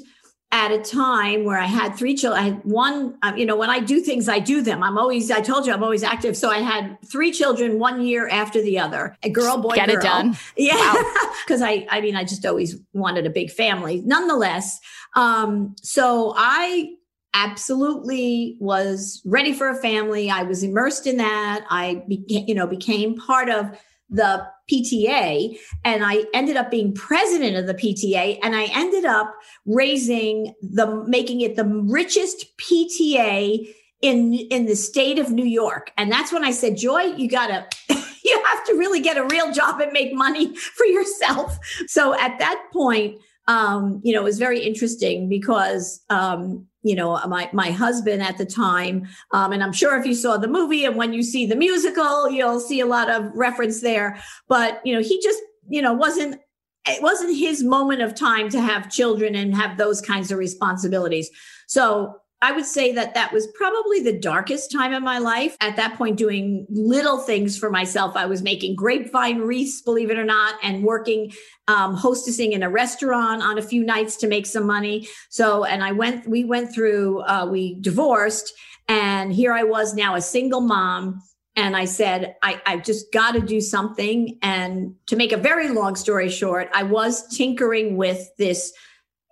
at 0.57 0.71
a 0.71 0.79
time 0.79 1.43
where 1.43 1.59
I 1.59 1.67
had 1.67 1.95
three 1.95 2.15
children. 2.15 2.43
I 2.43 2.47
had 2.47 2.61
one, 2.63 3.15
uh, 3.21 3.31
you 3.37 3.45
know, 3.45 3.55
when 3.55 3.69
I 3.69 3.79
do 3.79 3.99
things, 3.99 4.27
I 4.27 4.39
do 4.39 4.63
them. 4.63 4.81
I'm 4.81 4.97
always, 4.97 5.29
I 5.29 5.39
told 5.39 5.67
you, 5.67 5.71
I'm 5.71 5.83
always 5.83 6.01
active. 6.01 6.35
So 6.35 6.49
I 6.49 6.57
had 6.57 6.97
three 7.05 7.31
children 7.31 7.77
one 7.77 8.01
year 8.01 8.27
after 8.27 8.59
the 8.59 8.79
other, 8.79 9.15
a 9.21 9.29
girl, 9.29 9.59
boy, 9.59 9.75
get 9.75 9.87
girl. 9.87 9.97
it 9.97 10.01
done. 10.01 10.37
Yeah. 10.57 10.95
Because 11.45 11.61
wow. 11.61 11.67
I, 11.69 11.87
I 11.91 12.01
mean, 12.01 12.15
I 12.15 12.23
just 12.23 12.43
always 12.43 12.75
wanted 12.93 13.27
a 13.27 13.29
big 13.29 13.51
family. 13.51 14.01
Nonetheless, 14.03 14.79
um, 15.15 15.75
so 15.83 16.33
I 16.35 16.95
absolutely 17.35 18.57
was 18.59 19.21
ready 19.25 19.53
for 19.53 19.69
a 19.69 19.75
family. 19.75 20.31
I 20.31 20.41
was 20.41 20.63
immersed 20.63 21.05
in 21.05 21.17
that. 21.17 21.65
I, 21.69 22.03
became, 22.07 22.45
you 22.47 22.55
know, 22.55 22.65
became 22.65 23.15
part 23.15 23.49
of 23.49 23.79
the 24.09 24.47
PTA 24.71 25.57
and 25.83 26.03
I 26.03 26.23
ended 26.33 26.57
up 26.57 26.71
being 26.71 26.93
president 26.93 27.57
of 27.57 27.67
the 27.67 27.73
PTA 27.73 28.39
and 28.41 28.55
I 28.55 28.65
ended 28.73 29.05
up 29.05 29.33
raising 29.65 30.53
the 30.61 31.03
making 31.07 31.41
it 31.41 31.55
the 31.55 31.65
richest 31.65 32.45
PTA 32.57 33.67
in 34.01 34.33
in 34.33 34.65
the 34.65 34.75
state 34.75 35.19
of 35.19 35.31
New 35.31 35.45
York. 35.45 35.91
And 35.97 36.11
that's 36.11 36.31
when 36.31 36.43
I 36.43 36.51
said, 36.51 36.77
"Joy, 36.77 37.01
you 37.01 37.29
got 37.29 37.47
to 37.47 37.65
you 38.23 38.43
have 38.45 38.65
to 38.65 38.73
really 38.73 39.01
get 39.01 39.17
a 39.17 39.25
real 39.25 39.51
job 39.51 39.81
and 39.81 39.91
make 39.91 40.13
money 40.13 40.55
for 40.55 40.85
yourself." 40.85 41.57
So 41.87 42.17
at 42.19 42.39
that 42.39 42.61
point, 42.71 43.19
um, 43.47 44.01
you 44.03 44.13
know, 44.13 44.21
it 44.21 44.25
was 44.25 44.39
very 44.39 44.59
interesting 44.59 45.29
because 45.29 46.01
um, 46.09 46.67
you 46.87 46.95
know 46.95 47.19
my 47.27 47.49
my 47.53 47.71
husband 47.71 48.21
at 48.21 48.37
the 48.37 48.45
time 48.45 49.07
um, 49.31 49.51
and 49.51 49.63
i'm 49.63 49.73
sure 49.73 49.99
if 49.99 50.05
you 50.05 50.13
saw 50.13 50.37
the 50.37 50.47
movie 50.47 50.85
and 50.85 50.95
when 50.95 51.13
you 51.13 51.23
see 51.23 51.45
the 51.45 51.55
musical 51.55 52.29
you'll 52.29 52.59
see 52.59 52.79
a 52.79 52.85
lot 52.85 53.09
of 53.09 53.31
reference 53.33 53.81
there. 53.81 54.21
But 54.47 54.81
you 54.85 54.93
know 54.93 55.01
he 55.01 55.21
just 55.21 55.41
you 55.69 55.81
know 55.81 55.93
wasn't 55.93 56.41
it 56.85 57.01
wasn't 57.03 57.37
his 57.37 57.63
moment 57.63 58.01
of 58.01 58.15
time 58.15 58.49
to 58.49 58.61
have 58.61 58.89
children 58.89 59.35
and 59.35 59.53
have 59.53 59.77
those 59.77 59.99
kinds 59.99 60.31
of 60.31 60.37
responsibilities. 60.37 61.29
So 61.67 62.15
I 62.41 62.51
would 62.51 62.65
say 62.65 62.93
that 62.93 63.15
that 63.15 63.33
was 63.33 63.47
probably 63.55 64.01
the 64.01 64.17
darkest 64.17 64.71
time 64.71 64.93
in 64.93 65.03
my 65.03 65.17
life. 65.17 65.57
At 65.59 65.75
that 65.77 65.95
point, 65.95 66.17
doing 66.17 66.67
little 66.69 67.17
things 67.17 67.57
for 67.57 67.71
myself. 67.71 68.15
I 68.15 68.27
was 68.27 68.43
making 68.43 68.75
grapevine 68.75 69.39
wreaths, 69.39 69.81
believe 69.81 70.11
it 70.11 70.19
or 70.19 70.23
not, 70.23 70.55
and 70.61 70.83
working, 70.83 71.33
um, 71.67 71.97
hostessing 71.97 72.51
in 72.51 72.61
a 72.61 72.69
restaurant 72.69 73.41
on 73.41 73.57
a 73.57 73.61
few 73.63 73.83
nights 73.83 74.17
to 74.17 74.27
make 74.27 74.45
some 74.45 74.67
money. 74.67 75.07
So, 75.29 75.63
and 75.63 75.83
I 75.83 75.93
went, 75.93 76.27
we 76.27 76.43
went 76.43 76.73
through, 76.73 77.21
uh, 77.21 77.47
we 77.49 77.79
divorced, 77.81 78.53
and 78.87 79.33
here 79.33 79.51
I 79.51 79.63
was 79.63 79.95
now 79.95 80.15
a 80.15 80.21
single 80.21 80.61
mom. 80.61 81.21
And 81.55 81.75
I 81.75 81.85
said, 81.85 82.35
I, 82.43 82.61
I 82.67 82.77
just 82.77 83.11
got 83.11 83.31
to 83.31 83.41
do 83.41 83.61
something. 83.61 84.37
And 84.43 84.93
to 85.07 85.15
make 85.15 85.31
a 85.31 85.37
very 85.37 85.69
long 85.69 85.95
story 85.95 86.29
short, 86.29 86.69
I 86.71 86.83
was 86.83 87.27
tinkering 87.35 87.97
with 87.97 88.29
this 88.37 88.71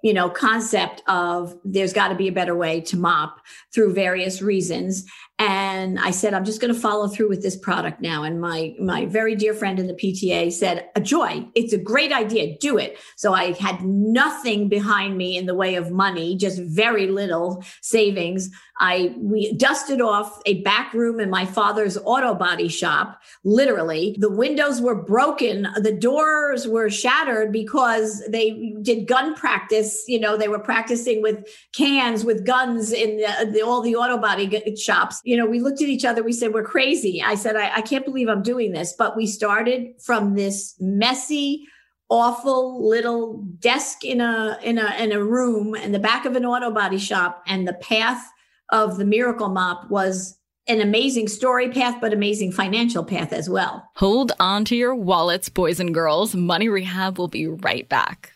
you 0.05 0.13
know 0.13 0.29
concept 0.29 1.01
of 1.07 1.57
there's 1.65 1.91
got 1.91 2.09
to 2.09 2.15
be 2.15 2.27
a 2.27 2.31
better 2.31 2.55
way 2.55 2.79
to 2.79 2.95
mop 2.95 3.41
through 3.73 3.91
various 3.91 4.39
reasons 4.39 5.03
and 5.37 5.99
i 5.99 6.11
said 6.11 6.33
i'm 6.33 6.45
just 6.45 6.61
going 6.61 6.73
to 6.73 6.79
follow 6.79 7.07
through 7.07 7.29
with 7.29 7.41
this 7.41 7.57
product 7.57 8.01
now. 8.01 8.23
And 8.23 8.39
my 8.39 8.73
my 8.79 9.05
very 9.05 9.35
dear 9.35 9.53
friend 9.53 9.79
in 9.79 9.87
the 9.87 9.93
pta 9.93 10.51
said 10.51 10.89
a 10.95 11.01
joy. 11.01 11.45
It's 11.55 11.73
a 11.73 11.77
great 11.77 12.11
idea. 12.11 12.57
Do 12.59 12.77
it. 12.77 12.97
So 13.15 13.33
i 13.33 13.51
had 13.53 13.81
nothing 13.83 14.69
behind 14.69 15.17
me 15.17 15.37
in 15.37 15.45
the 15.45 15.55
way 15.55 15.75
of 15.75 15.91
money 15.91 16.35
just 16.37 16.61
very 16.61 17.07
little 17.07 17.63
savings. 17.81 18.49
I 18.79 19.15
we 19.17 19.53
dusted 19.53 20.01
off 20.01 20.41
a 20.45 20.61
back 20.61 20.93
room 20.93 21.19
in 21.19 21.29
my 21.29 21.45
father's 21.45 21.97
auto 21.97 22.33
body 22.33 22.67
shop 22.67 23.21
literally. 23.43 24.15
The 24.19 24.31
windows 24.31 24.81
were 24.81 25.01
broken. 25.01 25.67
The 25.77 25.93
doors 25.93 26.67
were 26.67 26.89
shattered 26.89 27.51
because 27.51 28.23
they 28.29 28.73
did 28.81 29.07
gun 29.07 29.35
practice. 29.35 30.03
You 30.07 30.19
know 30.19 30.37
they 30.37 30.47
were 30.47 30.59
practicing 30.59 31.21
with 31.21 31.45
cans 31.73 32.25
with 32.25 32.45
guns 32.45 32.91
in 32.91 33.17
the, 33.17 33.51
the, 33.51 33.61
all 33.61 33.81
the 33.81 33.95
auto 33.95 34.17
body 34.17 34.75
shops 34.75 35.21
you 35.25 35.35
know, 35.35 35.47
we 35.47 35.59
looked 35.59 35.81
at 35.81 35.89
each 35.89 36.05
other, 36.05 36.23
we 36.23 36.31
said, 36.31 36.53
we're 36.53 36.63
crazy. 36.63 37.21
I 37.21 37.33
said, 37.33 37.55
I, 37.55 37.77
I 37.77 37.81
can't 37.81 38.05
believe 38.05 38.29
I'm 38.29 38.43
doing 38.43 38.71
this. 38.71 38.93
But 38.97 39.17
we 39.17 39.25
started 39.25 39.99
from 39.99 40.35
this 40.35 40.75
messy, 40.79 41.65
awful 42.09 42.87
little 42.87 43.43
desk 43.59 44.05
in 44.05 44.21
a 44.21 44.59
in 44.63 44.77
a 44.77 44.95
in 44.99 45.11
a 45.11 45.23
room 45.23 45.73
in 45.73 45.91
the 45.91 45.99
back 45.99 46.25
of 46.25 46.35
an 46.35 46.45
auto 46.45 46.69
body 46.69 46.99
shop 46.99 47.43
and 47.47 47.67
the 47.67 47.73
path 47.73 48.23
of 48.69 48.97
the 48.97 49.05
miracle 49.05 49.49
mop 49.49 49.89
was 49.89 50.37
an 50.67 50.81
amazing 50.81 51.27
story 51.27 51.69
path 51.69 51.97
but 51.99 52.13
amazing 52.13 52.51
financial 52.51 53.03
path 53.03 53.33
as 53.33 53.49
well 53.49 53.89
hold 53.95 54.31
on 54.39 54.63
to 54.63 54.75
your 54.75 54.93
wallets 54.93 55.49
boys 55.49 55.79
and 55.79 55.95
girls 55.95 56.35
money 56.35 56.69
rehab 56.69 57.17
will 57.17 57.27
be 57.27 57.47
right 57.47 57.89
back 57.89 58.33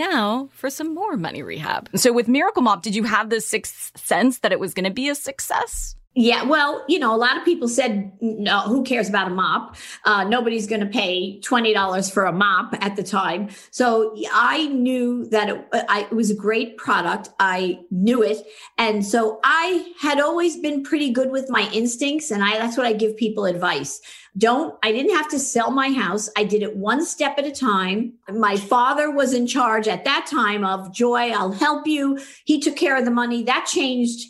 now 0.00 0.48
for 0.52 0.70
some 0.70 0.94
more 0.94 1.16
money 1.16 1.42
rehab. 1.42 1.90
So 1.94 2.12
with 2.12 2.26
Miracle 2.26 2.62
Mop, 2.62 2.82
did 2.82 2.94
you 2.94 3.04
have 3.04 3.28
the 3.28 3.40
sixth 3.40 3.96
sense 3.98 4.38
that 4.38 4.52
it 4.52 4.58
was 4.58 4.74
going 4.74 4.88
to 4.88 4.90
be 5.02 5.08
a 5.10 5.14
success? 5.14 5.94
Yeah, 6.16 6.42
well, 6.42 6.84
you 6.88 6.98
know, 6.98 7.14
a 7.14 7.16
lot 7.16 7.36
of 7.36 7.44
people 7.44 7.68
said, 7.68 8.10
no, 8.20 8.62
who 8.62 8.82
cares 8.82 9.08
about 9.08 9.28
a 9.28 9.30
mop? 9.30 9.76
Uh, 10.04 10.24
nobody's 10.24 10.66
going 10.66 10.80
to 10.80 10.86
pay 10.86 11.40
$20 11.40 12.12
for 12.12 12.24
a 12.24 12.32
mop 12.32 12.74
at 12.80 12.96
the 12.96 13.04
time. 13.04 13.48
So 13.70 14.16
I 14.32 14.66
knew 14.66 15.26
that 15.26 15.48
it, 15.48 15.68
I, 15.72 16.08
it 16.10 16.12
was 16.12 16.32
a 16.32 16.34
great 16.34 16.76
product. 16.78 17.28
I 17.38 17.78
knew 17.92 18.24
it. 18.24 18.44
And 18.76 19.06
so 19.06 19.38
I 19.44 19.94
had 20.00 20.18
always 20.18 20.56
been 20.56 20.82
pretty 20.82 21.10
good 21.10 21.30
with 21.30 21.48
my 21.48 21.70
instincts. 21.72 22.32
And 22.32 22.42
I, 22.42 22.58
that's 22.58 22.76
what 22.76 22.86
I 22.86 22.92
give 22.92 23.16
people 23.16 23.44
advice. 23.44 24.00
Don't, 24.36 24.76
I 24.82 24.90
didn't 24.90 25.14
have 25.14 25.28
to 25.28 25.38
sell 25.38 25.70
my 25.70 25.90
house. 25.90 26.28
I 26.36 26.42
did 26.42 26.62
it 26.62 26.76
one 26.76 27.04
step 27.04 27.38
at 27.38 27.46
a 27.46 27.52
time. 27.52 28.14
My 28.28 28.56
father 28.56 29.12
was 29.12 29.32
in 29.32 29.46
charge 29.46 29.86
at 29.86 30.04
that 30.04 30.26
time 30.28 30.64
of 30.64 30.92
joy. 30.92 31.30
I'll 31.30 31.52
help 31.52 31.86
you. 31.86 32.18
He 32.44 32.58
took 32.60 32.74
care 32.74 32.96
of 32.96 33.04
the 33.04 33.10
money. 33.12 33.44
That 33.44 33.66
changed 33.66 34.26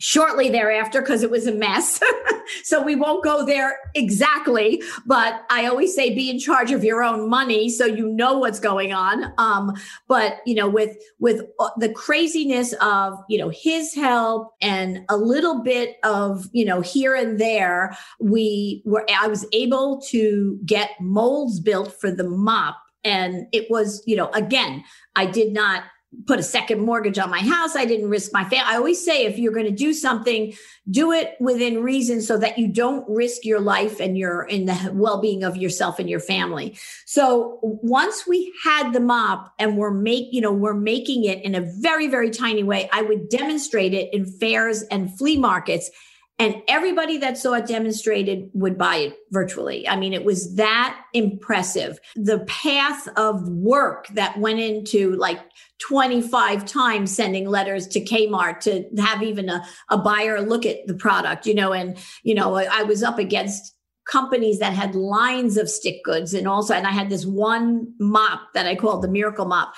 shortly 0.00 0.48
thereafter 0.48 1.02
because 1.02 1.22
it 1.22 1.30
was 1.30 1.46
a 1.46 1.52
mess. 1.52 2.00
so 2.64 2.82
we 2.82 2.96
won't 2.96 3.22
go 3.22 3.44
there 3.44 3.78
exactly, 3.94 4.82
but 5.06 5.44
I 5.50 5.66
always 5.66 5.94
say 5.94 6.14
be 6.14 6.30
in 6.30 6.38
charge 6.38 6.72
of 6.72 6.82
your 6.82 7.04
own 7.04 7.28
money 7.28 7.68
so 7.68 7.84
you 7.84 8.08
know 8.08 8.38
what's 8.38 8.58
going 8.58 8.92
on. 8.92 9.32
Um, 9.38 9.74
but 10.08 10.38
you 10.46 10.54
know, 10.54 10.68
with 10.68 10.96
with 11.18 11.42
uh, 11.60 11.68
the 11.76 11.92
craziness 11.92 12.72
of 12.80 13.18
you 13.28 13.38
know 13.38 13.50
his 13.50 13.94
help 13.94 14.54
and 14.60 15.04
a 15.08 15.16
little 15.16 15.62
bit 15.62 15.96
of 16.02 16.48
you 16.52 16.64
know 16.64 16.80
here 16.80 17.14
and 17.14 17.38
there, 17.38 17.96
we 18.18 18.82
were 18.86 19.06
I 19.14 19.28
was 19.28 19.46
able 19.52 20.00
to 20.08 20.58
get 20.64 20.90
molds 21.00 21.60
built 21.60 21.92
for 22.00 22.10
the 22.10 22.24
mop. 22.24 22.76
And 23.02 23.46
it 23.52 23.70
was, 23.70 24.02
you 24.06 24.14
know, 24.14 24.28
again, 24.32 24.84
I 25.16 25.24
did 25.24 25.54
not 25.54 25.84
put 26.26 26.40
a 26.40 26.42
second 26.42 26.80
mortgage 26.80 27.18
on 27.18 27.30
my 27.30 27.38
house. 27.38 27.76
I 27.76 27.84
didn't 27.84 28.08
risk 28.08 28.32
my 28.32 28.42
family. 28.42 28.64
I 28.66 28.76
always 28.76 29.04
say 29.04 29.26
if 29.26 29.38
you're 29.38 29.52
going 29.52 29.66
to 29.66 29.70
do 29.70 29.92
something, 29.92 30.52
do 30.90 31.12
it 31.12 31.36
within 31.38 31.82
reason 31.82 32.20
so 32.20 32.36
that 32.38 32.58
you 32.58 32.66
don't 32.66 33.08
risk 33.08 33.44
your 33.44 33.60
life 33.60 34.00
and 34.00 34.18
your 34.18 34.42
in 34.42 34.66
the 34.66 34.90
well-being 34.92 35.44
of 35.44 35.56
yourself 35.56 36.00
and 36.00 36.10
your 36.10 36.18
family. 36.18 36.76
So 37.06 37.58
once 37.62 38.26
we 38.26 38.52
had 38.64 38.92
the 38.92 39.00
mop 39.00 39.54
and 39.58 39.76
we're 39.76 39.92
make, 39.92 40.28
you 40.32 40.40
know, 40.40 40.52
we're 40.52 40.74
making 40.74 41.24
it 41.24 41.44
in 41.44 41.54
a 41.54 41.60
very, 41.60 42.08
very 42.08 42.30
tiny 42.30 42.64
way, 42.64 42.88
I 42.92 43.02
would 43.02 43.28
demonstrate 43.28 43.94
it 43.94 44.12
in 44.12 44.26
fairs 44.26 44.82
and 44.82 45.16
flea 45.16 45.36
markets. 45.38 45.90
And 46.40 46.62
everybody 46.68 47.18
that 47.18 47.36
saw 47.36 47.52
it 47.52 47.66
demonstrated 47.66 48.48
would 48.54 48.78
buy 48.78 48.96
it 48.96 49.18
virtually. 49.30 49.86
I 49.86 49.96
mean, 49.96 50.14
it 50.14 50.24
was 50.24 50.54
that 50.56 50.98
impressive. 51.12 51.98
The 52.16 52.38
path 52.46 53.06
of 53.18 53.46
work 53.46 54.08
that 54.14 54.38
went 54.38 54.58
into 54.58 55.16
like 55.16 55.38
25 55.80 56.64
times 56.64 57.14
sending 57.14 57.46
letters 57.46 57.86
to 57.88 58.00
Kmart 58.00 58.60
to 58.60 58.86
have 59.02 59.22
even 59.22 59.50
a, 59.50 59.62
a 59.90 59.98
buyer 59.98 60.40
look 60.40 60.64
at 60.64 60.86
the 60.86 60.94
product, 60.94 61.44
you 61.44 61.54
know, 61.54 61.74
and, 61.74 61.98
you 62.22 62.34
know, 62.34 62.54
I, 62.54 62.68
I 62.70 62.82
was 62.84 63.02
up 63.02 63.18
against 63.18 63.74
companies 64.08 64.60
that 64.60 64.72
had 64.72 64.94
lines 64.94 65.58
of 65.58 65.68
stick 65.68 66.02
goods 66.04 66.32
and 66.32 66.48
also, 66.48 66.72
and 66.72 66.86
I 66.86 66.90
had 66.90 67.10
this 67.10 67.26
one 67.26 67.92
mop 68.00 68.40
that 68.54 68.66
I 68.66 68.76
called 68.76 69.02
the 69.02 69.08
miracle 69.08 69.44
mop, 69.44 69.74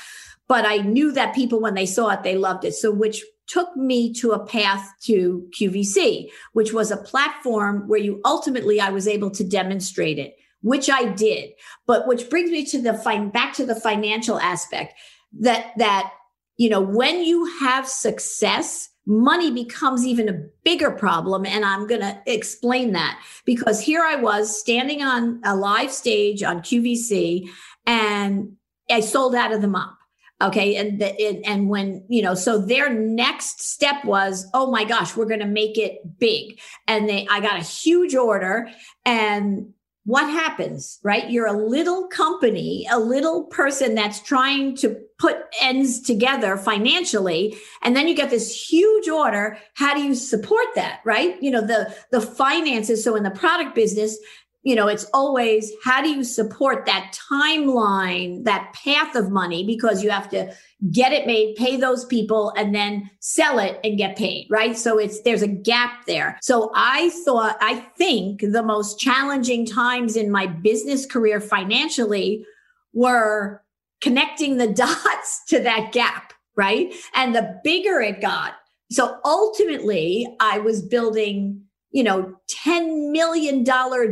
but 0.47 0.65
I 0.65 0.77
knew 0.77 1.11
that 1.11 1.35
people, 1.35 1.61
when 1.61 1.75
they 1.75 1.87
saw 1.87 2.11
it, 2.11 2.23
they 2.23 2.37
loved 2.37 2.65
it. 2.65 2.75
So, 2.75 2.93
which 2.93 3.25
took 3.53 3.77
me 3.77 4.13
to 4.15 4.33
a 4.33 4.45
path 4.45 4.93
to 5.03 5.49
QVC, 5.59 6.31
which 6.53 6.73
was 6.73 6.91
a 6.91 6.97
platform 6.97 7.89
where 7.89 8.01
you 8.01 8.21
ultimately, 8.25 8.81
I 8.81 8.91
was 8.91 9.07
able 9.07 9.31
to 9.33 9.45
demonstrate 9.45 10.19
it 10.19 10.37
which 10.63 10.89
I 10.89 11.07
did. 11.07 11.51
But 11.87 12.07
which 12.07 12.31
brings 12.31 12.51
me 12.51 12.65
to 12.67 12.81
the 12.81 12.95
fine 12.95 13.31
back 13.31 13.53
to 13.55 13.67
the 13.67 13.75
financial 13.75 14.39
aspect 14.41 14.95
that 15.41 15.73
that 15.77 16.13
you 16.57 16.69
know 16.69 16.81
when 16.81 17.23
you 17.23 17.45
have 17.61 17.87
success 17.89 18.89
money 19.07 19.51
becomes 19.51 20.07
even 20.07 20.29
a 20.29 20.41
bigger 20.65 20.91
problem 20.91 21.45
and 21.45 21.65
i'm 21.65 21.87
going 21.87 22.03
to 22.03 22.17
explain 22.27 22.93
that 22.93 23.21
because 23.45 23.81
here 23.81 24.03
i 24.03 24.15
was 24.15 24.61
standing 24.61 25.03
on 25.03 25.41
a 25.45 25.57
live 25.57 25.91
stage 25.91 26.43
on 26.43 26.61
qvc 26.61 27.49
and 27.87 28.53
i 28.91 29.01
sold 29.01 29.35
out 29.35 29.53
of 29.53 29.61
the 29.61 29.67
mop 29.67 29.97
okay 30.43 30.77
and 30.77 31.01
the, 31.01 31.23
it, 31.23 31.41
and 31.45 31.69
when 31.69 32.05
you 32.09 32.23
know 32.23 32.35
so 32.35 32.59
their 32.59 32.93
next 32.93 33.63
step 33.63 34.05
was 34.05 34.47
oh 34.55 34.71
my 34.71 34.85
gosh 34.85 35.17
we're 35.17 35.27
going 35.27 35.41
to 35.41 35.47
make 35.47 35.79
it 35.79 36.19
big 36.19 36.59
and 36.87 37.09
they 37.09 37.27
i 37.31 37.41
got 37.41 37.57
a 37.57 37.65
huge 37.65 38.15
order 38.15 38.69
and 39.05 39.73
what 40.05 40.29
happens, 40.29 40.99
right? 41.05 41.31
You're 41.31 41.47
a 41.47 41.53
little 41.53 42.09
company, 42.09 42.87
a 42.91 42.99
little 42.99 43.45
person 43.45 43.95
that's 43.95 44.21
trying 44.21 44.77
to 44.79 44.97
put 45.19 45.37
ends 45.61 46.01
together 46.01 46.57
financially. 46.57 47.57
And 47.83 47.95
then 47.95 48.09
you 48.09 48.15
get 48.17 48.29
this 48.29 48.69
huge 48.69 49.09
order. 49.09 49.59
How 49.75 49.95
do 49.95 50.03
you 50.03 50.17
support 50.17 50.67
that, 50.75 51.01
right? 51.05 51.41
You 51.41 51.53
know, 51.53 51.65
the, 51.65 51.95
the 52.11 52.21
finances. 52.21 53.05
So 53.05 53.15
in 53.15 53.23
the 53.23 53.31
product 53.31 53.77
business, 53.77 54.19
you 54.63 54.77
know, 54.77 54.87
it's 54.87 55.07
always 55.13 55.73
how 55.83 56.01
do 56.01 56.09
you 56.09 56.23
support 56.23 56.87
that 56.87 57.17
timeline, 57.31 58.45
that 58.45 58.73
path 58.73 59.17
of 59.17 59.31
money, 59.31 59.67
because 59.67 60.05
you 60.05 60.11
have 60.11 60.29
to 60.31 60.55
get 60.91 61.13
it 61.13 61.27
made, 61.27 61.57
pay 61.57 61.77
those 61.77 62.05
people, 62.05 62.53
and 62.57 62.75
then 62.75 63.11
sell 63.19 63.59
it 63.59 63.81
and 63.83 63.99
get 63.99 64.17
paid, 64.17 64.47
right? 64.51 64.77
So 64.77 64.99
it's 64.99 65.21
there's 65.23 65.43
a 65.43 65.49
gap 65.49 66.07
there. 66.07 66.39
So 66.43 66.71
I 66.75 67.11
thought, 67.25 67.57
I 67.61 67.77
think 67.97 68.41
the 68.41 68.63
most 68.63 69.01
challenging 69.01 69.67
times 69.67 70.17
in 70.17 70.31
my 70.31 70.47
business 70.47 71.07
career 71.07 71.41
financially 71.41 72.47
were 72.93 73.63
connecting 74.01 74.59
the 74.59 74.69
dots 74.73 75.43
to 75.49 75.61
that 75.61 75.91
gap, 75.93 76.33
right? 76.57 76.95
And 77.15 77.35
the 77.35 77.61
bigger 77.65 78.01
it 78.01 78.21
got. 78.21 78.55
So 78.93 79.19
ultimately, 79.25 80.29
I 80.39 80.59
was 80.59 80.83
building 80.83 81.63
you 81.93 82.03
know, 82.03 82.35
$10 82.65 83.13
million 83.13 83.65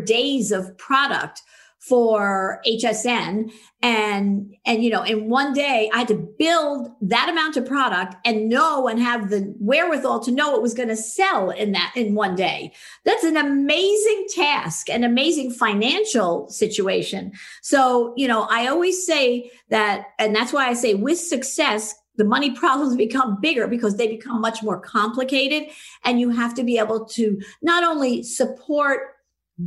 days 0.04 0.52
of 0.52 0.76
product 0.78 1.42
for 1.80 2.60
HSN. 2.66 3.50
And, 3.82 4.54
and, 4.66 4.84
you 4.84 4.90
know, 4.90 5.02
in 5.02 5.30
one 5.30 5.54
day 5.54 5.90
I 5.94 6.00
had 6.00 6.08
to 6.08 6.28
build 6.38 6.90
that 7.00 7.30
amount 7.30 7.56
of 7.56 7.64
product 7.64 8.16
and 8.26 8.50
know 8.50 8.86
and 8.86 9.00
have 9.00 9.30
the 9.30 9.54
wherewithal 9.58 10.20
to 10.20 10.30
know 10.30 10.54
it 10.54 10.60
was 10.60 10.74
going 10.74 10.90
to 10.90 10.96
sell 10.96 11.48
in 11.48 11.72
that 11.72 11.92
in 11.96 12.14
one 12.14 12.34
day. 12.34 12.72
That's 13.06 13.24
an 13.24 13.38
amazing 13.38 14.26
task, 14.34 14.90
an 14.90 15.04
amazing 15.04 15.52
financial 15.52 16.48
situation. 16.50 17.32
So, 17.62 18.12
you 18.14 18.28
know, 18.28 18.46
I 18.50 18.66
always 18.66 19.06
say 19.06 19.50
that, 19.70 20.08
and 20.18 20.36
that's 20.36 20.52
why 20.52 20.68
I 20.68 20.74
say 20.74 20.92
with 20.92 21.18
success 21.18 21.94
the 22.20 22.24
money 22.26 22.50
problems 22.50 22.96
become 22.96 23.40
bigger 23.40 23.66
because 23.66 23.96
they 23.96 24.06
become 24.06 24.42
much 24.42 24.62
more 24.62 24.78
complicated. 24.78 25.70
And 26.04 26.20
you 26.20 26.28
have 26.28 26.54
to 26.56 26.62
be 26.62 26.76
able 26.76 27.06
to 27.06 27.40
not 27.62 27.82
only 27.82 28.22
support 28.22 29.16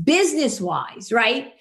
business 0.03 0.61
wise, 0.61 1.11
right? 1.11 1.51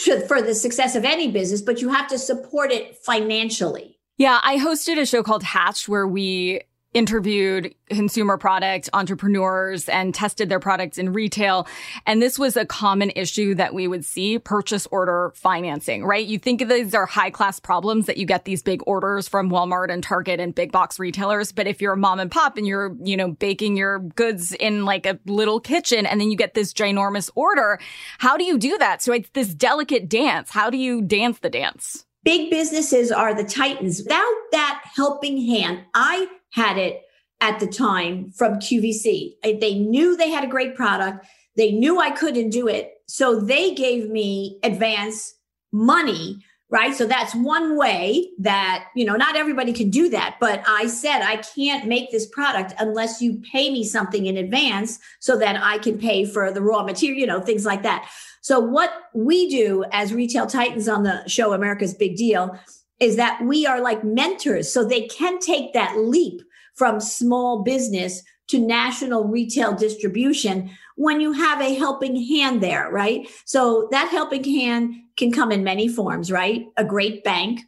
To, 0.00 0.20
for 0.26 0.42
the 0.42 0.54
success 0.54 0.94
of 0.94 1.06
any 1.06 1.30
business, 1.32 1.62
but 1.62 1.80
you 1.80 1.88
have 1.88 2.06
to 2.08 2.18
support 2.18 2.70
it 2.70 2.98
financially. 2.98 3.98
Yeah, 4.18 4.40
I 4.42 4.58
hosted 4.58 5.00
a 5.00 5.06
show 5.06 5.22
called 5.22 5.42
Hatched 5.42 5.88
where 5.88 6.06
we 6.06 6.60
interviewed 6.94 7.74
consumer 7.88 8.36
product 8.36 8.88
entrepreneurs 8.92 9.88
and 9.88 10.14
tested 10.14 10.48
their 10.48 10.60
products 10.60 10.98
in 10.98 11.12
retail. 11.12 11.66
And 12.06 12.20
this 12.20 12.38
was 12.38 12.56
a 12.56 12.66
common 12.66 13.10
issue 13.16 13.54
that 13.54 13.74
we 13.74 13.88
would 13.88 14.04
see 14.04 14.38
purchase 14.38 14.86
order 14.90 15.32
financing, 15.34 16.04
right? 16.04 16.26
You 16.26 16.38
think 16.38 16.68
these 16.68 16.94
are 16.94 17.06
high 17.06 17.30
class 17.30 17.60
problems 17.60 18.06
that 18.06 18.16
you 18.16 18.26
get 18.26 18.44
these 18.44 18.62
big 18.62 18.82
orders 18.86 19.28
from 19.28 19.50
Walmart 19.50 19.90
and 19.90 20.02
Target 20.02 20.40
and 20.40 20.54
big 20.54 20.72
box 20.72 20.98
retailers. 20.98 21.52
But 21.52 21.66
if 21.66 21.80
you're 21.80 21.94
a 21.94 21.96
mom 21.96 22.20
and 22.20 22.30
pop 22.30 22.56
and 22.56 22.66
you're, 22.66 22.96
you 23.02 23.16
know, 23.16 23.32
baking 23.32 23.76
your 23.76 24.00
goods 24.00 24.52
in 24.52 24.84
like 24.84 25.06
a 25.06 25.18
little 25.26 25.60
kitchen 25.60 26.06
and 26.06 26.20
then 26.20 26.30
you 26.30 26.36
get 26.36 26.54
this 26.54 26.72
ginormous 26.72 27.30
order, 27.34 27.78
how 28.18 28.36
do 28.36 28.44
you 28.44 28.58
do 28.58 28.76
that? 28.78 29.02
So 29.02 29.12
it's 29.12 29.30
this 29.30 29.54
delicate 29.54 30.08
dance. 30.08 30.50
How 30.50 30.70
do 30.70 30.76
you 30.76 31.02
dance 31.02 31.38
the 31.38 31.50
dance? 31.50 32.04
Big 32.24 32.50
businesses 32.50 33.10
are 33.10 33.34
the 33.34 33.42
titans. 33.42 33.98
Without 34.02 34.34
that 34.52 34.82
helping 34.94 35.44
hand, 35.44 35.80
I 35.92 36.28
had 36.52 36.78
it 36.78 37.02
at 37.40 37.58
the 37.58 37.66
time 37.66 38.30
from 38.30 38.54
QVC. 38.54 39.32
They 39.42 39.74
knew 39.74 40.16
they 40.16 40.30
had 40.30 40.44
a 40.44 40.48
great 40.48 40.76
product. 40.76 41.26
They 41.56 41.72
knew 41.72 42.00
I 42.00 42.10
couldn't 42.10 42.50
do 42.50 42.68
it. 42.68 42.92
So 43.06 43.40
they 43.40 43.74
gave 43.74 44.08
me 44.08 44.58
advance 44.62 45.34
money, 45.72 46.38
right? 46.70 46.94
So 46.94 47.04
that's 47.06 47.34
one 47.34 47.76
way 47.76 48.30
that, 48.38 48.86
you 48.94 49.04
know, 49.04 49.16
not 49.16 49.36
everybody 49.36 49.72
can 49.72 49.90
do 49.90 50.08
that. 50.10 50.36
But 50.40 50.62
I 50.66 50.86
said, 50.86 51.20
I 51.22 51.36
can't 51.36 51.86
make 51.86 52.10
this 52.10 52.26
product 52.26 52.74
unless 52.78 53.20
you 53.20 53.42
pay 53.52 53.70
me 53.70 53.84
something 53.84 54.26
in 54.26 54.36
advance 54.36 54.98
so 55.20 55.36
that 55.38 55.60
I 55.62 55.78
can 55.78 55.98
pay 55.98 56.24
for 56.24 56.50
the 56.52 56.62
raw 56.62 56.84
material, 56.84 57.18
you 57.18 57.26
know, 57.26 57.40
things 57.40 57.66
like 57.66 57.82
that. 57.82 58.08
So 58.40 58.60
what 58.60 58.92
we 59.14 59.48
do 59.48 59.84
as 59.92 60.14
retail 60.14 60.46
titans 60.46 60.88
on 60.88 61.02
the 61.02 61.26
show 61.28 61.52
America's 61.52 61.94
Big 61.94 62.16
Deal 62.16 62.58
is 63.02 63.16
that 63.16 63.42
we 63.42 63.66
are 63.66 63.80
like 63.80 64.04
mentors. 64.04 64.72
So 64.72 64.84
they 64.84 65.08
can 65.08 65.40
take 65.40 65.72
that 65.72 65.98
leap 65.98 66.40
from 66.74 67.00
small 67.00 67.64
business 67.64 68.22
to 68.46 68.60
national 68.60 69.24
retail 69.24 69.74
distribution 69.74 70.70
when 70.96 71.20
you 71.20 71.32
have 71.32 71.60
a 71.60 71.74
helping 71.74 72.14
hand 72.14 72.62
there, 72.62 72.88
right? 72.92 73.28
So 73.44 73.88
that 73.90 74.08
helping 74.08 74.44
hand 74.44 74.94
can 75.16 75.32
come 75.32 75.50
in 75.50 75.64
many 75.64 75.88
forms, 75.88 76.30
right? 76.30 76.66
A 76.76 76.84
great 76.84 77.24
bank. 77.24 77.62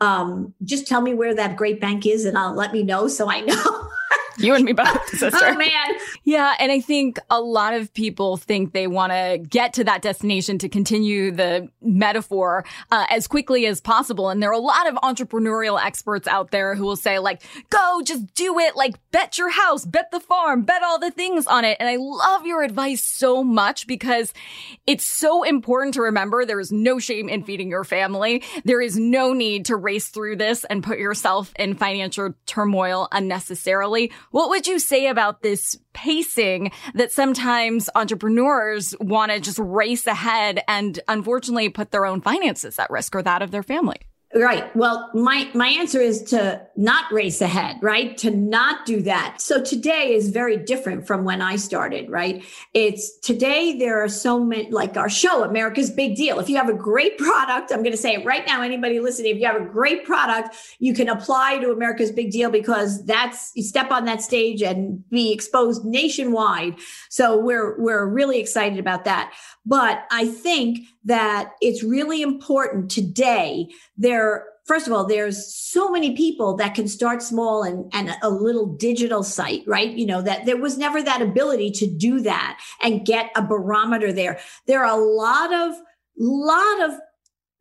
Um, 0.00 0.54
just 0.64 0.88
tell 0.88 1.02
me 1.02 1.14
where 1.14 1.34
that 1.36 1.56
great 1.56 1.80
bank 1.80 2.04
is 2.04 2.24
and 2.24 2.36
I'll 2.36 2.54
let 2.54 2.72
me 2.72 2.82
know 2.82 3.06
so 3.06 3.30
I 3.30 3.42
know. 3.42 3.88
You 4.40 4.54
and 4.54 4.64
me 4.64 4.72
both, 4.72 5.06
sister. 5.08 5.38
oh 5.42 5.54
man. 5.54 5.94
Yeah. 6.24 6.54
And 6.58 6.72
I 6.72 6.80
think 6.80 7.18
a 7.28 7.40
lot 7.40 7.74
of 7.74 7.92
people 7.94 8.36
think 8.36 8.72
they 8.72 8.86
want 8.86 9.12
to 9.12 9.38
get 9.38 9.74
to 9.74 9.84
that 9.84 10.02
destination 10.02 10.58
to 10.58 10.68
continue 10.68 11.30
the 11.30 11.68
metaphor 11.80 12.64
uh, 12.90 13.06
as 13.10 13.26
quickly 13.26 13.66
as 13.66 13.80
possible. 13.80 14.28
And 14.30 14.42
there 14.42 14.50
are 14.50 14.54
a 14.54 14.58
lot 14.58 14.88
of 14.88 14.94
entrepreneurial 14.96 15.82
experts 15.82 16.26
out 16.26 16.50
there 16.50 16.74
who 16.74 16.84
will 16.84 16.96
say 16.96 17.18
like, 17.18 17.42
go, 17.70 18.02
just 18.04 18.34
do 18.34 18.58
it. 18.58 18.76
Like 18.76 18.94
bet 19.10 19.38
your 19.38 19.50
house, 19.50 19.84
bet 19.84 20.10
the 20.10 20.20
farm, 20.20 20.62
bet 20.62 20.82
all 20.82 20.98
the 20.98 21.10
things 21.10 21.46
on 21.46 21.64
it. 21.64 21.76
And 21.80 21.88
I 21.88 21.96
love 21.96 22.46
your 22.46 22.62
advice 22.62 23.04
so 23.04 23.42
much 23.44 23.86
because 23.86 24.32
it's 24.86 25.04
so 25.04 25.42
important 25.42 25.94
to 25.94 26.02
remember 26.02 26.44
there 26.44 26.60
is 26.60 26.72
no 26.72 26.98
shame 26.98 27.28
in 27.28 27.44
feeding 27.44 27.68
your 27.68 27.84
family. 27.84 28.42
There 28.64 28.80
is 28.80 28.96
no 28.96 29.32
need 29.32 29.66
to 29.66 29.76
race 29.76 30.08
through 30.08 30.36
this 30.36 30.64
and 30.64 30.82
put 30.82 30.98
yourself 30.98 31.52
in 31.58 31.74
financial 31.74 32.34
turmoil 32.46 33.08
unnecessarily. 33.12 34.12
What 34.30 34.48
would 34.50 34.68
you 34.68 34.78
say 34.78 35.08
about 35.08 35.42
this 35.42 35.76
pacing 35.92 36.70
that 36.94 37.10
sometimes 37.10 37.90
entrepreneurs 37.96 38.94
want 39.00 39.32
to 39.32 39.40
just 39.40 39.58
race 39.58 40.06
ahead 40.06 40.62
and 40.68 41.00
unfortunately 41.08 41.68
put 41.68 41.90
their 41.90 42.06
own 42.06 42.20
finances 42.20 42.78
at 42.78 42.90
risk 42.90 43.16
or 43.16 43.22
that 43.22 43.42
of 43.42 43.50
their 43.50 43.64
family? 43.64 43.96
Right. 44.32 44.74
Well, 44.76 45.10
my 45.12 45.50
my 45.54 45.66
answer 45.66 46.00
is 46.00 46.22
to 46.24 46.64
not 46.76 47.10
race 47.10 47.40
ahead, 47.40 47.78
right? 47.82 48.16
To 48.18 48.30
not 48.30 48.86
do 48.86 49.02
that. 49.02 49.40
So 49.40 49.60
today 49.60 50.14
is 50.14 50.28
very 50.28 50.56
different 50.56 51.04
from 51.04 51.24
when 51.24 51.42
I 51.42 51.56
started, 51.56 52.08
right? 52.08 52.44
It's 52.72 53.18
today 53.18 53.76
there 53.76 54.04
are 54.04 54.08
so 54.08 54.38
many 54.38 54.70
like 54.70 54.96
our 54.96 55.08
show 55.08 55.42
America's 55.42 55.90
Big 55.90 56.14
Deal. 56.14 56.38
If 56.38 56.48
you 56.48 56.56
have 56.58 56.68
a 56.68 56.74
great 56.74 57.18
product, 57.18 57.72
I'm 57.72 57.82
going 57.82 57.90
to 57.90 57.98
say 57.98 58.14
it 58.14 58.24
right 58.24 58.46
now 58.46 58.62
anybody 58.62 59.00
listening, 59.00 59.34
if 59.34 59.40
you 59.40 59.46
have 59.48 59.60
a 59.60 59.64
great 59.64 60.04
product, 60.04 60.56
you 60.78 60.94
can 60.94 61.08
apply 61.08 61.58
to 61.58 61.72
America's 61.72 62.12
Big 62.12 62.30
Deal 62.30 62.50
because 62.50 63.04
that's 63.06 63.50
you 63.56 63.64
step 63.64 63.90
on 63.90 64.04
that 64.04 64.22
stage 64.22 64.62
and 64.62 65.02
be 65.10 65.32
exposed 65.32 65.84
nationwide. 65.84 66.78
So 67.08 67.36
we're 67.36 67.80
we're 67.80 68.06
really 68.06 68.38
excited 68.38 68.78
about 68.78 69.06
that. 69.06 69.32
But 69.70 70.04
I 70.10 70.26
think 70.26 70.80
that 71.04 71.52
it's 71.60 71.84
really 71.84 72.22
important 72.22 72.90
today. 72.90 73.68
There, 73.96 74.44
first 74.66 74.88
of 74.88 74.92
all, 74.92 75.06
there's 75.06 75.54
so 75.54 75.92
many 75.92 76.16
people 76.16 76.56
that 76.56 76.74
can 76.74 76.88
start 76.88 77.22
small 77.22 77.62
and, 77.62 77.88
and 77.94 78.16
a 78.20 78.30
little 78.30 78.66
digital 78.66 79.22
site, 79.22 79.62
right? 79.68 79.92
You 79.92 80.06
know, 80.06 80.22
that 80.22 80.44
there 80.44 80.56
was 80.56 80.76
never 80.76 81.00
that 81.00 81.22
ability 81.22 81.70
to 81.70 81.86
do 81.86 82.20
that 82.22 82.60
and 82.82 83.06
get 83.06 83.30
a 83.36 83.42
barometer 83.42 84.12
there. 84.12 84.40
There 84.66 84.84
are 84.84 84.98
a 84.98 85.04
lot 85.04 85.54
of, 85.54 85.76
lot 86.18 86.90
of 86.90 86.98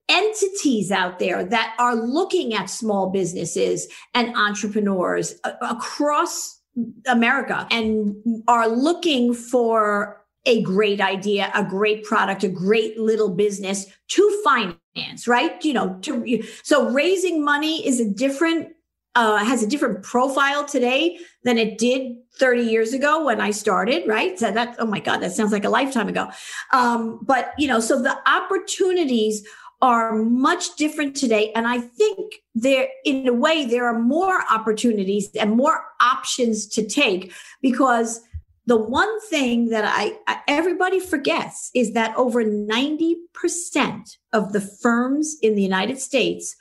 entities 0.09 0.91
out 0.91 1.19
there 1.19 1.45
that 1.45 1.75
are 1.77 1.95
looking 1.95 2.55
at 2.55 2.71
small 2.71 3.11
businesses 3.11 3.87
and 4.15 4.35
entrepreneurs 4.35 5.35
across 5.61 6.59
America 7.05 7.67
and 7.69 8.15
are 8.47 8.67
looking 8.67 9.35
for 9.35 10.18
a 10.45 10.61
great 10.61 11.01
idea, 11.01 11.51
a 11.53 11.63
great 11.63 12.03
product, 12.03 12.43
a 12.43 12.49
great 12.49 12.97
little 12.97 13.29
business 13.29 13.85
to 14.09 14.41
finance, 14.43 15.27
right? 15.27 15.63
You 15.63 15.73
know, 15.73 15.97
to 16.01 16.43
so 16.63 16.89
raising 16.89 17.43
money 17.43 17.85
is 17.85 17.99
a 17.99 18.09
different 18.09 18.69
uh, 19.15 19.43
has 19.43 19.63
a 19.63 19.67
different 19.67 20.03
profile 20.03 20.63
today 20.63 21.19
than 21.43 21.57
it 21.57 21.77
did 21.77 22.15
30 22.35 22.63
years 22.63 22.93
ago 22.93 23.25
when 23.25 23.41
I 23.41 23.51
started, 23.51 24.07
right? 24.07 24.37
So 24.39 24.51
that, 24.51 24.75
oh 24.79 24.85
my 24.85 24.99
God, 24.99 25.17
that 25.17 25.33
sounds 25.33 25.51
like 25.51 25.65
a 25.65 25.69
lifetime 25.69 26.07
ago. 26.07 26.29
Um, 26.71 27.19
but, 27.23 27.53
you 27.57 27.67
know, 27.67 27.79
so 27.79 28.01
the 28.01 28.17
opportunities 28.29 29.45
are 29.81 30.13
much 30.13 30.75
different 30.75 31.15
today. 31.15 31.51
And 31.53 31.67
I 31.67 31.79
think 31.79 32.35
there, 32.53 32.87
in 33.05 33.27
a 33.27 33.33
way, 33.33 33.65
there 33.65 33.87
are 33.87 33.97
more 33.97 34.43
opportunities 34.51 35.29
and 35.35 35.51
more 35.51 35.85
options 36.01 36.67
to 36.67 36.85
take 36.85 37.33
because 37.61 38.21
the 38.69 38.77
one 38.77 39.19
thing 39.21 39.69
that 39.69 39.83
I, 39.83 40.19
everybody 40.47 40.99
forgets 40.99 41.71
is 41.73 41.93
that 41.93 42.15
over 42.15 42.45
90% 42.45 43.15
of 44.31 44.53
the 44.53 44.61
firms 44.61 45.37
in 45.41 45.55
the 45.55 45.63
United 45.63 45.97
States 45.97 46.55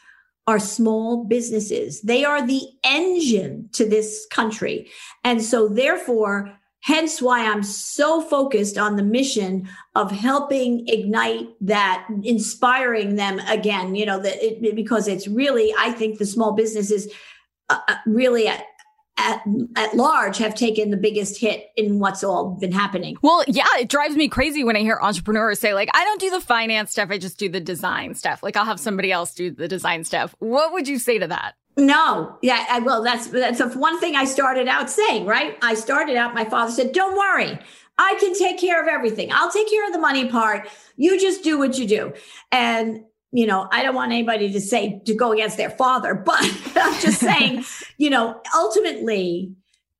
are 0.46 0.58
small 0.58 1.24
businesses. 1.24 2.00
They 2.00 2.24
are 2.24 2.44
the 2.44 2.62
engine 2.82 3.68
to 3.72 3.86
this 3.86 4.26
country. 4.30 4.88
And 5.22 5.42
so 5.42 5.68
therefore, 5.68 6.58
hence 6.80 7.20
why 7.20 7.44
I'm 7.44 7.62
so 7.62 8.22
focused 8.22 8.78
on 8.78 8.96
the 8.96 9.02
mission 9.02 9.68
of 9.94 10.10
helping 10.10 10.88
ignite 10.88 11.48
that, 11.60 12.08
inspiring 12.22 13.16
them 13.16 13.38
again, 13.40 13.94
you 13.94 14.06
know, 14.06 14.18
that 14.18 14.42
it, 14.42 14.74
because 14.74 15.08
it's 15.08 15.28
really, 15.28 15.74
I 15.78 15.92
think 15.92 16.18
the 16.18 16.24
small 16.24 16.54
businesses 16.54 17.12
uh, 17.68 17.80
uh 17.86 17.96
really 18.06 18.48
at, 18.48 18.64
at 19.18 19.94
large 19.94 20.38
have 20.38 20.54
taken 20.54 20.90
the 20.90 20.96
biggest 20.96 21.38
hit 21.38 21.70
in 21.76 21.98
what's 21.98 22.22
all 22.22 22.56
been 22.60 22.72
happening. 22.72 23.16
Well, 23.22 23.44
yeah, 23.48 23.66
it 23.78 23.88
drives 23.88 24.16
me 24.16 24.28
crazy 24.28 24.64
when 24.64 24.76
I 24.76 24.80
hear 24.80 24.98
entrepreneurs 25.02 25.58
say, 25.58 25.74
like, 25.74 25.90
I 25.92 26.04
don't 26.04 26.20
do 26.20 26.30
the 26.30 26.40
finance 26.40 26.92
stuff, 26.92 27.10
I 27.10 27.18
just 27.18 27.38
do 27.38 27.48
the 27.48 27.60
design 27.60 28.14
stuff. 28.14 28.42
Like, 28.42 28.56
I'll 28.56 28.64
have 28.64 28.80
somebody 28.80 29.10
else 29.10 29.34
do 29.34 29.50
the 29.50 29.68
design 29.68 30.04
stuff. 30.04 30.34
What 30.38 30.72
would 30.72 30.86
you 30.86 30.98
say 30.98 31.18
to 31.18 31.26
that? 31.26 31.54
No, 31.76 32.36
yeah, 32.42 32.66
I, 32.68 32.80
well, 32.80 33.04
that's 33.04 33.28
that's 33.28 33.76
one 33.76 34.00
thing 34.00 34.16
I 34.16 34.24
started 34.24 34.66
out 34.66 34.90
saying, 34.90 35.26
right? 35.26 35.56
I 35.62 35.74
started 35.74 36.16
out. 36.16 36.34
My 36.34 36.44
father 36.44 36.72
said, 36.72 36.92
"Don't 36.92 37.16
worry, 37.16 37.56
I 37.96 38.16
can 38.18 38.36
take 38.36 38.58
care 38.58 38.82
of 38.82 38.88
everything. 38.88 39.30
I'll 39.32 39.50
take 39.50 39.70
care 39.70 39.86
of 39.86 39.92
the 39.92 40.00
money 40.00 40.28
part. 40.28 40.68
You 40.96 41.20
just 41.20 41.44
do 41.44 41.56
what 41.56 41.78
you 41.78 41.86
do." 41.86 42.14
And 42.50 43.04
you 43.32 43.46
know, 43.46 43.68
I 43.70 43.82
don't 43.82 43.94
want 43.94 44.12
anybody 44.12 44.50
to 44.52 44.60
say 44.60 45.00
to 45.04 45.14
go 45.14 45.32
against 45.32 45.56
their 45.56 45.70
father, 45.70 46.14
but 46.26 46.42
I'm 46.76 47.00
just 47.00 47.20
saying, 47.20 47.64
you 47.98 48.10
know, 48.10 48.40
ultimately, 48.54 49.52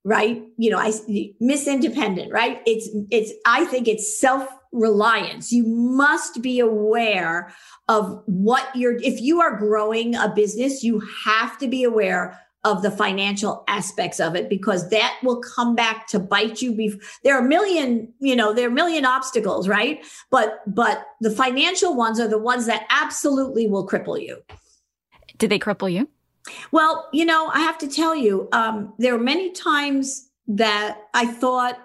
right? 0.03 0.43
You 0.57 0.71
know, 0.71 0.77
I 0.77 0.93
miss 1.39 1.67
independent, 1.67 2.31
right? 2.31 2.61
It's 2.65 2.89
it's 3.11 3.31
I 3.45 3.65
think 3.65 3.87
it's 3.87 4.19
self 4.19 4.47
reliance. 4.71 5.51
You 5.51 5.65
must 5.65 6.41
be 6.41 6.59
aware 6.59 7.53
of 7.87 8.21
what 8.25 8.67
you're 8.75 8.97
if 8.97 9.19
you 9.21 9.41
are 9.41 9.57
growing 9.57 10.15
a 10.15 10.29
business, 10.29 10.83
you 10.83 11.01
have 11.25 11.57
to 11.59 11.67
be 11.67 11.83
aware 11.83 12.39
of 12.65 12.81
the 12.81 12.91
financial 12.91 13.63
aspects 13.67 14.19
of 14.19 14.35
it 14.35 14.49
because 14.49 14.89
that 14.89 15.17
will 15.23 15.41
come 15.41 15.75
back 15.75 16.07
to 16.07 16.19
bite 16.19 16.61
you 16.61 16.73
bef- 16.73 17.01
there 17.23 17.35
are 17.35 17.45
a 17.45 17.47
million 17.47 18.11
you 18.19 18.35
know 18.35 18.53
there 18.53 18.67
are 18.67 18.71
a 18.71 18.73
million 18.73 19.05
obstacles 19.05 19.67
right 19.67 20.03
but 20.29 20.61
but 20.67 21.05
the 21.21 21.31
financial 21.31 21.95
ones 21.95 22.19
are 22.19 22.27
the 22.27 22.37
ones 22.37 22.65
that 22.65 22.85
absolutely 22.89 23.65
will 23.65 23.87
cripple 23.87 24.21
you 24.21 24.37
did 25.37 25.49
they 25.49 25.59
cripple 25.59 25.91
you 25.91 26.07
Well, 26.71 27.07
you 27.11 27.25
know, 27.25 27.49
I 27.53 27.59
have 27.59 27.77
to 27.79 27.87
tell 27.87 28.15
you, 28.15 28.47
um, 28.51 28.93
there 28.97 29.13
are 29.13 29.19
many 29.19 29.51
times 29.51 30.29
that 30.47 30.97
I 31.13 31.27
thought, 31.27 31.79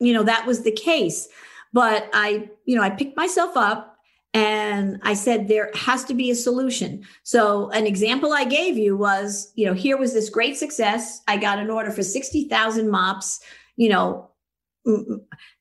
you 0.00 0.12
know, 0.12 0.22
that 0.22 0.46
was 0.46 0.62
the 0.62 0.72
case. 0.72 1.28
But 1.72 2.08
I, 2.12 2.48
you 2.64 2.76
know, 2.76 2.82
I 2.82 2.90
picked 2.90 3.16
myself 3.16 3.56
up 3.56 3.97
and 4.34 5.00
I 5.02 5.14
said, 5.14 5.48
there 5.48 5.70
has 5.74 6.04
to 6.04 6.14
be 6.14 6.30
a 6.30 6.34
solution. 6.34 7.04
So, 7.22 7.70
an 7.70 7.86
example 7.86 8.32
I 8.32 8.44
gave 8.44 8.76
you 8.76 8.96
was, 8.96 9.52
you 9.54 9.66
know, 9.66 9.72
here 9.72 9.96
was 9.96 10.12
this 10.12 10.28
great 10.28 10.56
success. 10.56 11.22
I 11.26 11.38
got 11.38 11.58
an 11.58 11.70
order 11.70 11.90
for 11.90 12.02
60,000 12.02 12.90
mops, 12.90 13.40
you 13.76 13.88
know, 13.88 14.30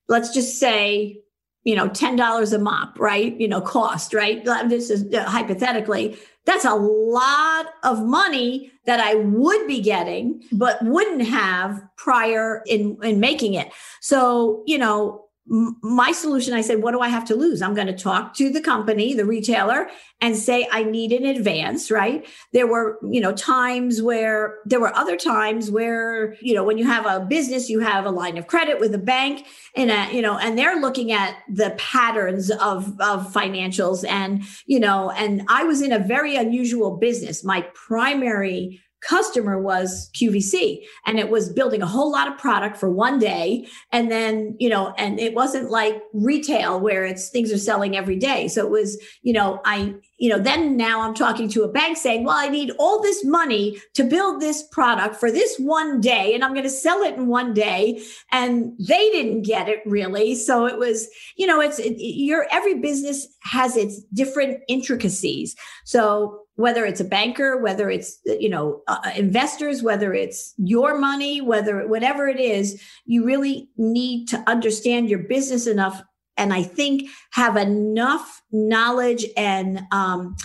let's 0.10 0.34
just 0.34 0.60
say, 0.60 1.22
you 1.64 1.76
know, 1.76 1.90
$10 1.90 2.54
a 2.54 2.60
mop, 2.60 3.00
right? 3.00 3.40
You 3.40 3.48
know, 3.48 3.62
cost, 3.62 4.14
right? 4.14 4.44
This 4.68 4.90
is 4.90 5.14
uh, 5.14 5.24
hypothetically, 5.24 6.18
that's 6.46 6.64
a 6.64 6.76
lot 6.76 7.68
of 7.84 8.06
money 8.06 8.72
that 8.86 9.02
I 9.02 9.16
would 9.16 9.68
be 9.68 9.82
getting, 9.82 10.42
but 10.54 10.82
wouldn't 10.82 11.24
have 11.24 11.84
prior 11.98 12.64
in, 12.66 12.98
in 13.04 13.20
making 13.20 13.54
it. 13.54 13.70
So, 14.00 14.64
you 14.66 14.78
know, 14.78 15.27
my 15.50 16.12
solution 16.12 16.54
i 16.54 16.62
said 16.62 16.82
what 16.82 16.92
do 16.92 17.00
i 17.00 17.08
have 17.08 17.26
to 17.26 17.36
lose? 17.36 17.62
I'm 17.62 17.74
going 17.74 17.88
to 17.88 17.98
talk 17.98 18.34
to 18.36 18.50
the 18.50 18.62
company 18.62 19.14
the 19.14 19.26
retailer 19.26 19.88
and 20.22 20.36
say 20.36 20.68
i 20.72 20.84
need 20.84 21.12
an 21.12 21.26
advance 21.26 21.90
right? 21.90 22.26
There 22.54 22.68
were 22.68 23.00
you 23.04 23.22
know 23.22 23.34
times 23.34 24.02
where 24.02 24.60
there 24.66 24.80
were 24.80 24.96
other 24.96 25.16
times 25.16 25.72
where 25.72 26.36
you 26.42 26.54
know 26.54 26.64
when 26.64 26.78
you 26.78 26.86
have 26.86 27.06
a 27.06 27.26
business 27.26 27.70
you 27.70 27.80
have 27.80 28.06
a 28.06 28.12
line 28.12 28.38
of 28.38 28.48
credit 28.48 28.80
with 28.80 28.94
a 28.94 29.00
bank 29.00 29.46
and 29.76 29.92
a, 29.92 30.14
you 30.14 30.22
know 30.22 30.38
and 30.38 30.58
they're 30.58 30.80
looking 30.80 31.12
at 31.12 31.38
the 31.50 31.74
patterns 31.78 32.52
of 32.52 33.00
of 33.00 33.32
financials 33.32 34.08
and 34.08 34.44
you 34.66 34.80
know 34.80 35.12
and 35.12 35.44
i 35.48 35.64
was 35.64 35.82
in 35.82 35.92
a 35.92 36.00
very 36.00 36.36
unusual 36.36 36.98
business. 36.98 37.44
My 37.44 37.62
primary 37.74 38.82
customer 39.02 39.62
was 39.62 40.10
QVC 40.16 40.84
and 41.06 41.20
it 41.20 41.30
was 41.30 41.52
building 41.54 41.82
a 41.82 41.88
whole 41.88 42.12
lot 42.12 42.28
of 42.28 42.38
product 42.38 42.78
for 42.78 42.90
one 42.90 43.20
day. 43.20 43.68
And 43.92 44.12
then, 44.12 44.56
you 44.60 44.70
know, 44.70 44.94
and 44.98 45.20
it 45.20 45.34
wasn't 45.34 45.70
like 45.70 46.02
retail 46.14 46.80
where 46.80 47.06
it's 47.06 47.30
things 47.30 47.52
are 47.52 47.58
selling 47.58 47.96
every 47.96 48.18
day. 48.18 48.48
So 48.48 48.66
it 48.66 48.72
was, 48.72 49.02
you 49.22 49.34
know, 49.34 49.62
I, 49.66 49.94
you 50.18 50.30
know, 50.30 50.40
then 50.40 50.78
now 50.78 51.02
I'm 51.02 51.14
talking 51.14 51.48
to 51.50 51.64
a 51.64 51.72
bank 51.72 51.98
saying, 51.98 52.24
well, 52.24 52.38
I 52.38 52.48
need 52.50 52.72
all 52.80 53.02
this 53.02 53.24
money 53.24 53.80
to 53.94 54.04
build 54.04 54.42
this 54.42 54.64
product 54.72 55.16
for 55.16 55.32
this 55.32 55.58
one 55.58 56.02
day 56.02 56.34
and 56.34 56.44
I'm 56.44 56.54
going 56.54 56.64
to 56.64 56.70
sell 56.70 57.02
it 57.02 57.16
in 57.16 57.28
one 57.28 57.54
day. 57.54 58.02
And 58.32 58.74
they 58.80 59.10
didn't 59.12 59.44
get 59.44 59.70
it 59.70 59.80
really. 59.86 60.34
So 60.34 60.66
it 60.66 60.80
was, 60.80 61.08
you 61.36 61.46
know, 61.46 61.62
it's, 61.62 61.78
it, 61.78 61.98
your, 62.00 62.48
every 62.52 62.80
business 62.80 63.28
has 63.44 63.78
its 63.78 64.02
different 64.14 64.60
intricacies. 64.68 65.56
So 65.86 66.47
whether 66.58 66.86
it's 66.86 67.00
a 67.00 67.06
banker, 67.06 67.58
whether 67.58 67.90
it's 67.90 68.20
you 68.26 68.50
know 68.50 68.82
uh, 68.88 68.98
uh, 69.06 69.12
investors, 69.16 69.82
whether 69.82 70.14
it's 70.14 70.54
your 70.58 70.98
money, 70.98 71.40
whether 71.40 71.88
whatever 71.88 72.28
it 72.28 72.40
is, 72.40 72.82
you 73.06 73.26
really 73.26 73.70
need 73.78 74.28
to 74.28 74.44
understand 74.48 75.10
your 75.10 75.20
business 75.20 75.68
enough, 75.68 76.02
and 76.36 76.54
I 76.54 76.64
think 76.64 77.10
have 77.32 77.56
enough 77.56 78.42
knowledge 78.52 79.26
and 79.38 79.84
um, 79.92 80.36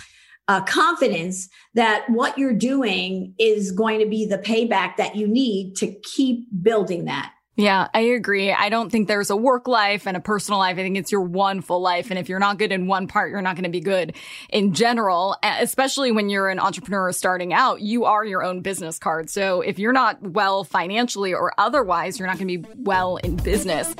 uh, 0.47 0.61
confidence 0.61 1.49
that 1.73 2.05
what 2.09 2.37
you're 2.37 2.53
doing 2.53 3.33
is 3.39 3.71
going 3.71 3.99
to 3.99 4.05
be 4.05 4.25
the 4.25 4.37
payback 4.37 4.97
that 4.97 5.15
you 5.15 5.27
need 5.27 5.75
to 5.77 5.93
keep 6.03 6.47
building 6.61 7.05
that. 7.05 7.32
Yeah, 7.55 7.87
I 7.93 7.99
agree. 7.99 8.51
I 8.51 8.69
don't 8.69 8.91
think 8.91 9.07
there's 9.07 9.29
a 9.29 9.35
work 9.35 9.67
life 9.67 10.07
and 10.07 10.17
a 10.17 10.19
personal 10.19 10.59
life. 10.59 10.73
I 10.73 10.81
think 10.81 10.97
it's 10.97 11.11
your 11.11 11.21
one 11.21 11.61
full 11.61 11.81
life. 11.81 12.09
And 12.09 12.17
if 12.17 12.27
you're 12.27 12.39
not 12.39 12.57
good 12.57 12.71
in 12.71 12.87
one 12.87 13.07
part, 13.07 13.29
you're 13.29 13.43
not 13.43 13.55
going 13.55 13.65
to 13.65 13.69
be 13.69 13.79
good 13.79 14.15
in 14.49 14.73
general, 14.73 15.37
especially 15.43 16.11
when 16.11 16.29
you're 16.29 16.49
an 16.49 16.59
entrepreneur 16.59 17.11
starting 17.11 17.53
out. 17.53 17.81
You 17.81 18.05
are 18.05 18.25
your 18.25 18.43
own 18.43 18.61
business 18.61 18.97
card. 18.97 19.29
So 19.29 19.61
if 19.61 19.77
you're 19.77 19.93
not 19.93 20.19
well 20.21 20.63
financially 20.63 21.33
or 21.33 21.53
otherwise, 21.59 22.17
you're 22.17 22.27
not 22.27 22.39
going 22.39 22.47
to 22.47 22.57
be 22.57 22.67
well 22.75 23.17
in 23.17 23.35
business. 23.35 23.93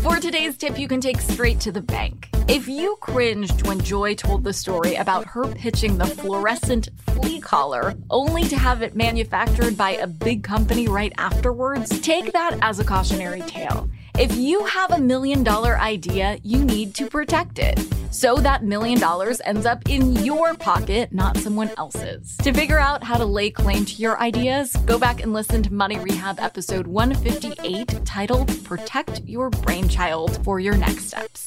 For 0.00 0.16
today's 0.16 0.56
tip, 0.56 0.76
you 0.76 0.88
can 0.88 1.00
take 1.00 1.20
straight 1.20 1.60
to 1.60 1.70
the 1.70 1.82
bank. 1.82 2.29
If 2.50 2.66
you 2.66 2.96
cringed 2.96 3.64
when 3.64 3.78
Joy 3.78 4.16
told 4.16 4.42
the 4.42 4.52
story 4.52 4.96
about 4.96 5.24
her 5.24 5.46
pitching 5.46 5.98
the 5.98 6.06
fluorescent 6.06 6.88
flea 7.06 7.38
collar 7.40 7.94
only 8.10 8.42
to 8.48 8.56
have 8.56 8.82
it 8.82 8.96
manufactured 8.96 9.76
by 9.76 9.90
a 9.90 10.08
big 10.08 10.42
company 10.42 10.88
right 10.88 11.12
afterwards, 11.16 12.00
take 12.00 12.32
that 12.32 12.58
as 12.60 12.80
a 12.80 12.84
cautionary 12.84 13.42
tale. 13.42 13.88
If 14.18 14.34
you 14.34 14.64
have 14.64 14.90
a 14.90 14.98
million 14.98 15.44
dollar 15.44 15.78
idea, 15.78 16.40
you 16.42 16.64
need 16.64 16.92
to 16.96 17.06
protect 17.06 17.60
it. 17.60 17.78
So 18.10 18.34
that 18.38 18.64
million 18.64 18.98
dollars 18.98 19.40
ends 19.44 19.64
up 19.64 19.88
in 19.88 20.16
your 20.24 20.54
pocket, 20.54 21.12
not 21.12 21.36
someone 21.36 21.70
else's. 21.78 22.36
To 22.38 22.52
figure 22.52 22.80
out 22.80 23.04
how 23.04 23.16
to 23.16 23.24
lay 23.24 23.50
claim 23.50 23.84
to 23.84 23.94
your 23.94 24.20
ideas, 24.20 24.74
go 24.86 24.98
back 24.98 25.22
and 25.22 25.32
listen 25.32 25.62
to 25.62 25.72
Money 25.72 26.00
Rehab 26.00 26.40
episode 26.40 26.88
158 26.88 28.04
titled 28.04 28.64
Protect 28.64 29.20
Your 29.20 29.50
Brainchild 29.50 30.44
for 30.44 30.58
your 30.58 30.76
next 30.76 31.06
steps. 31.06 31.46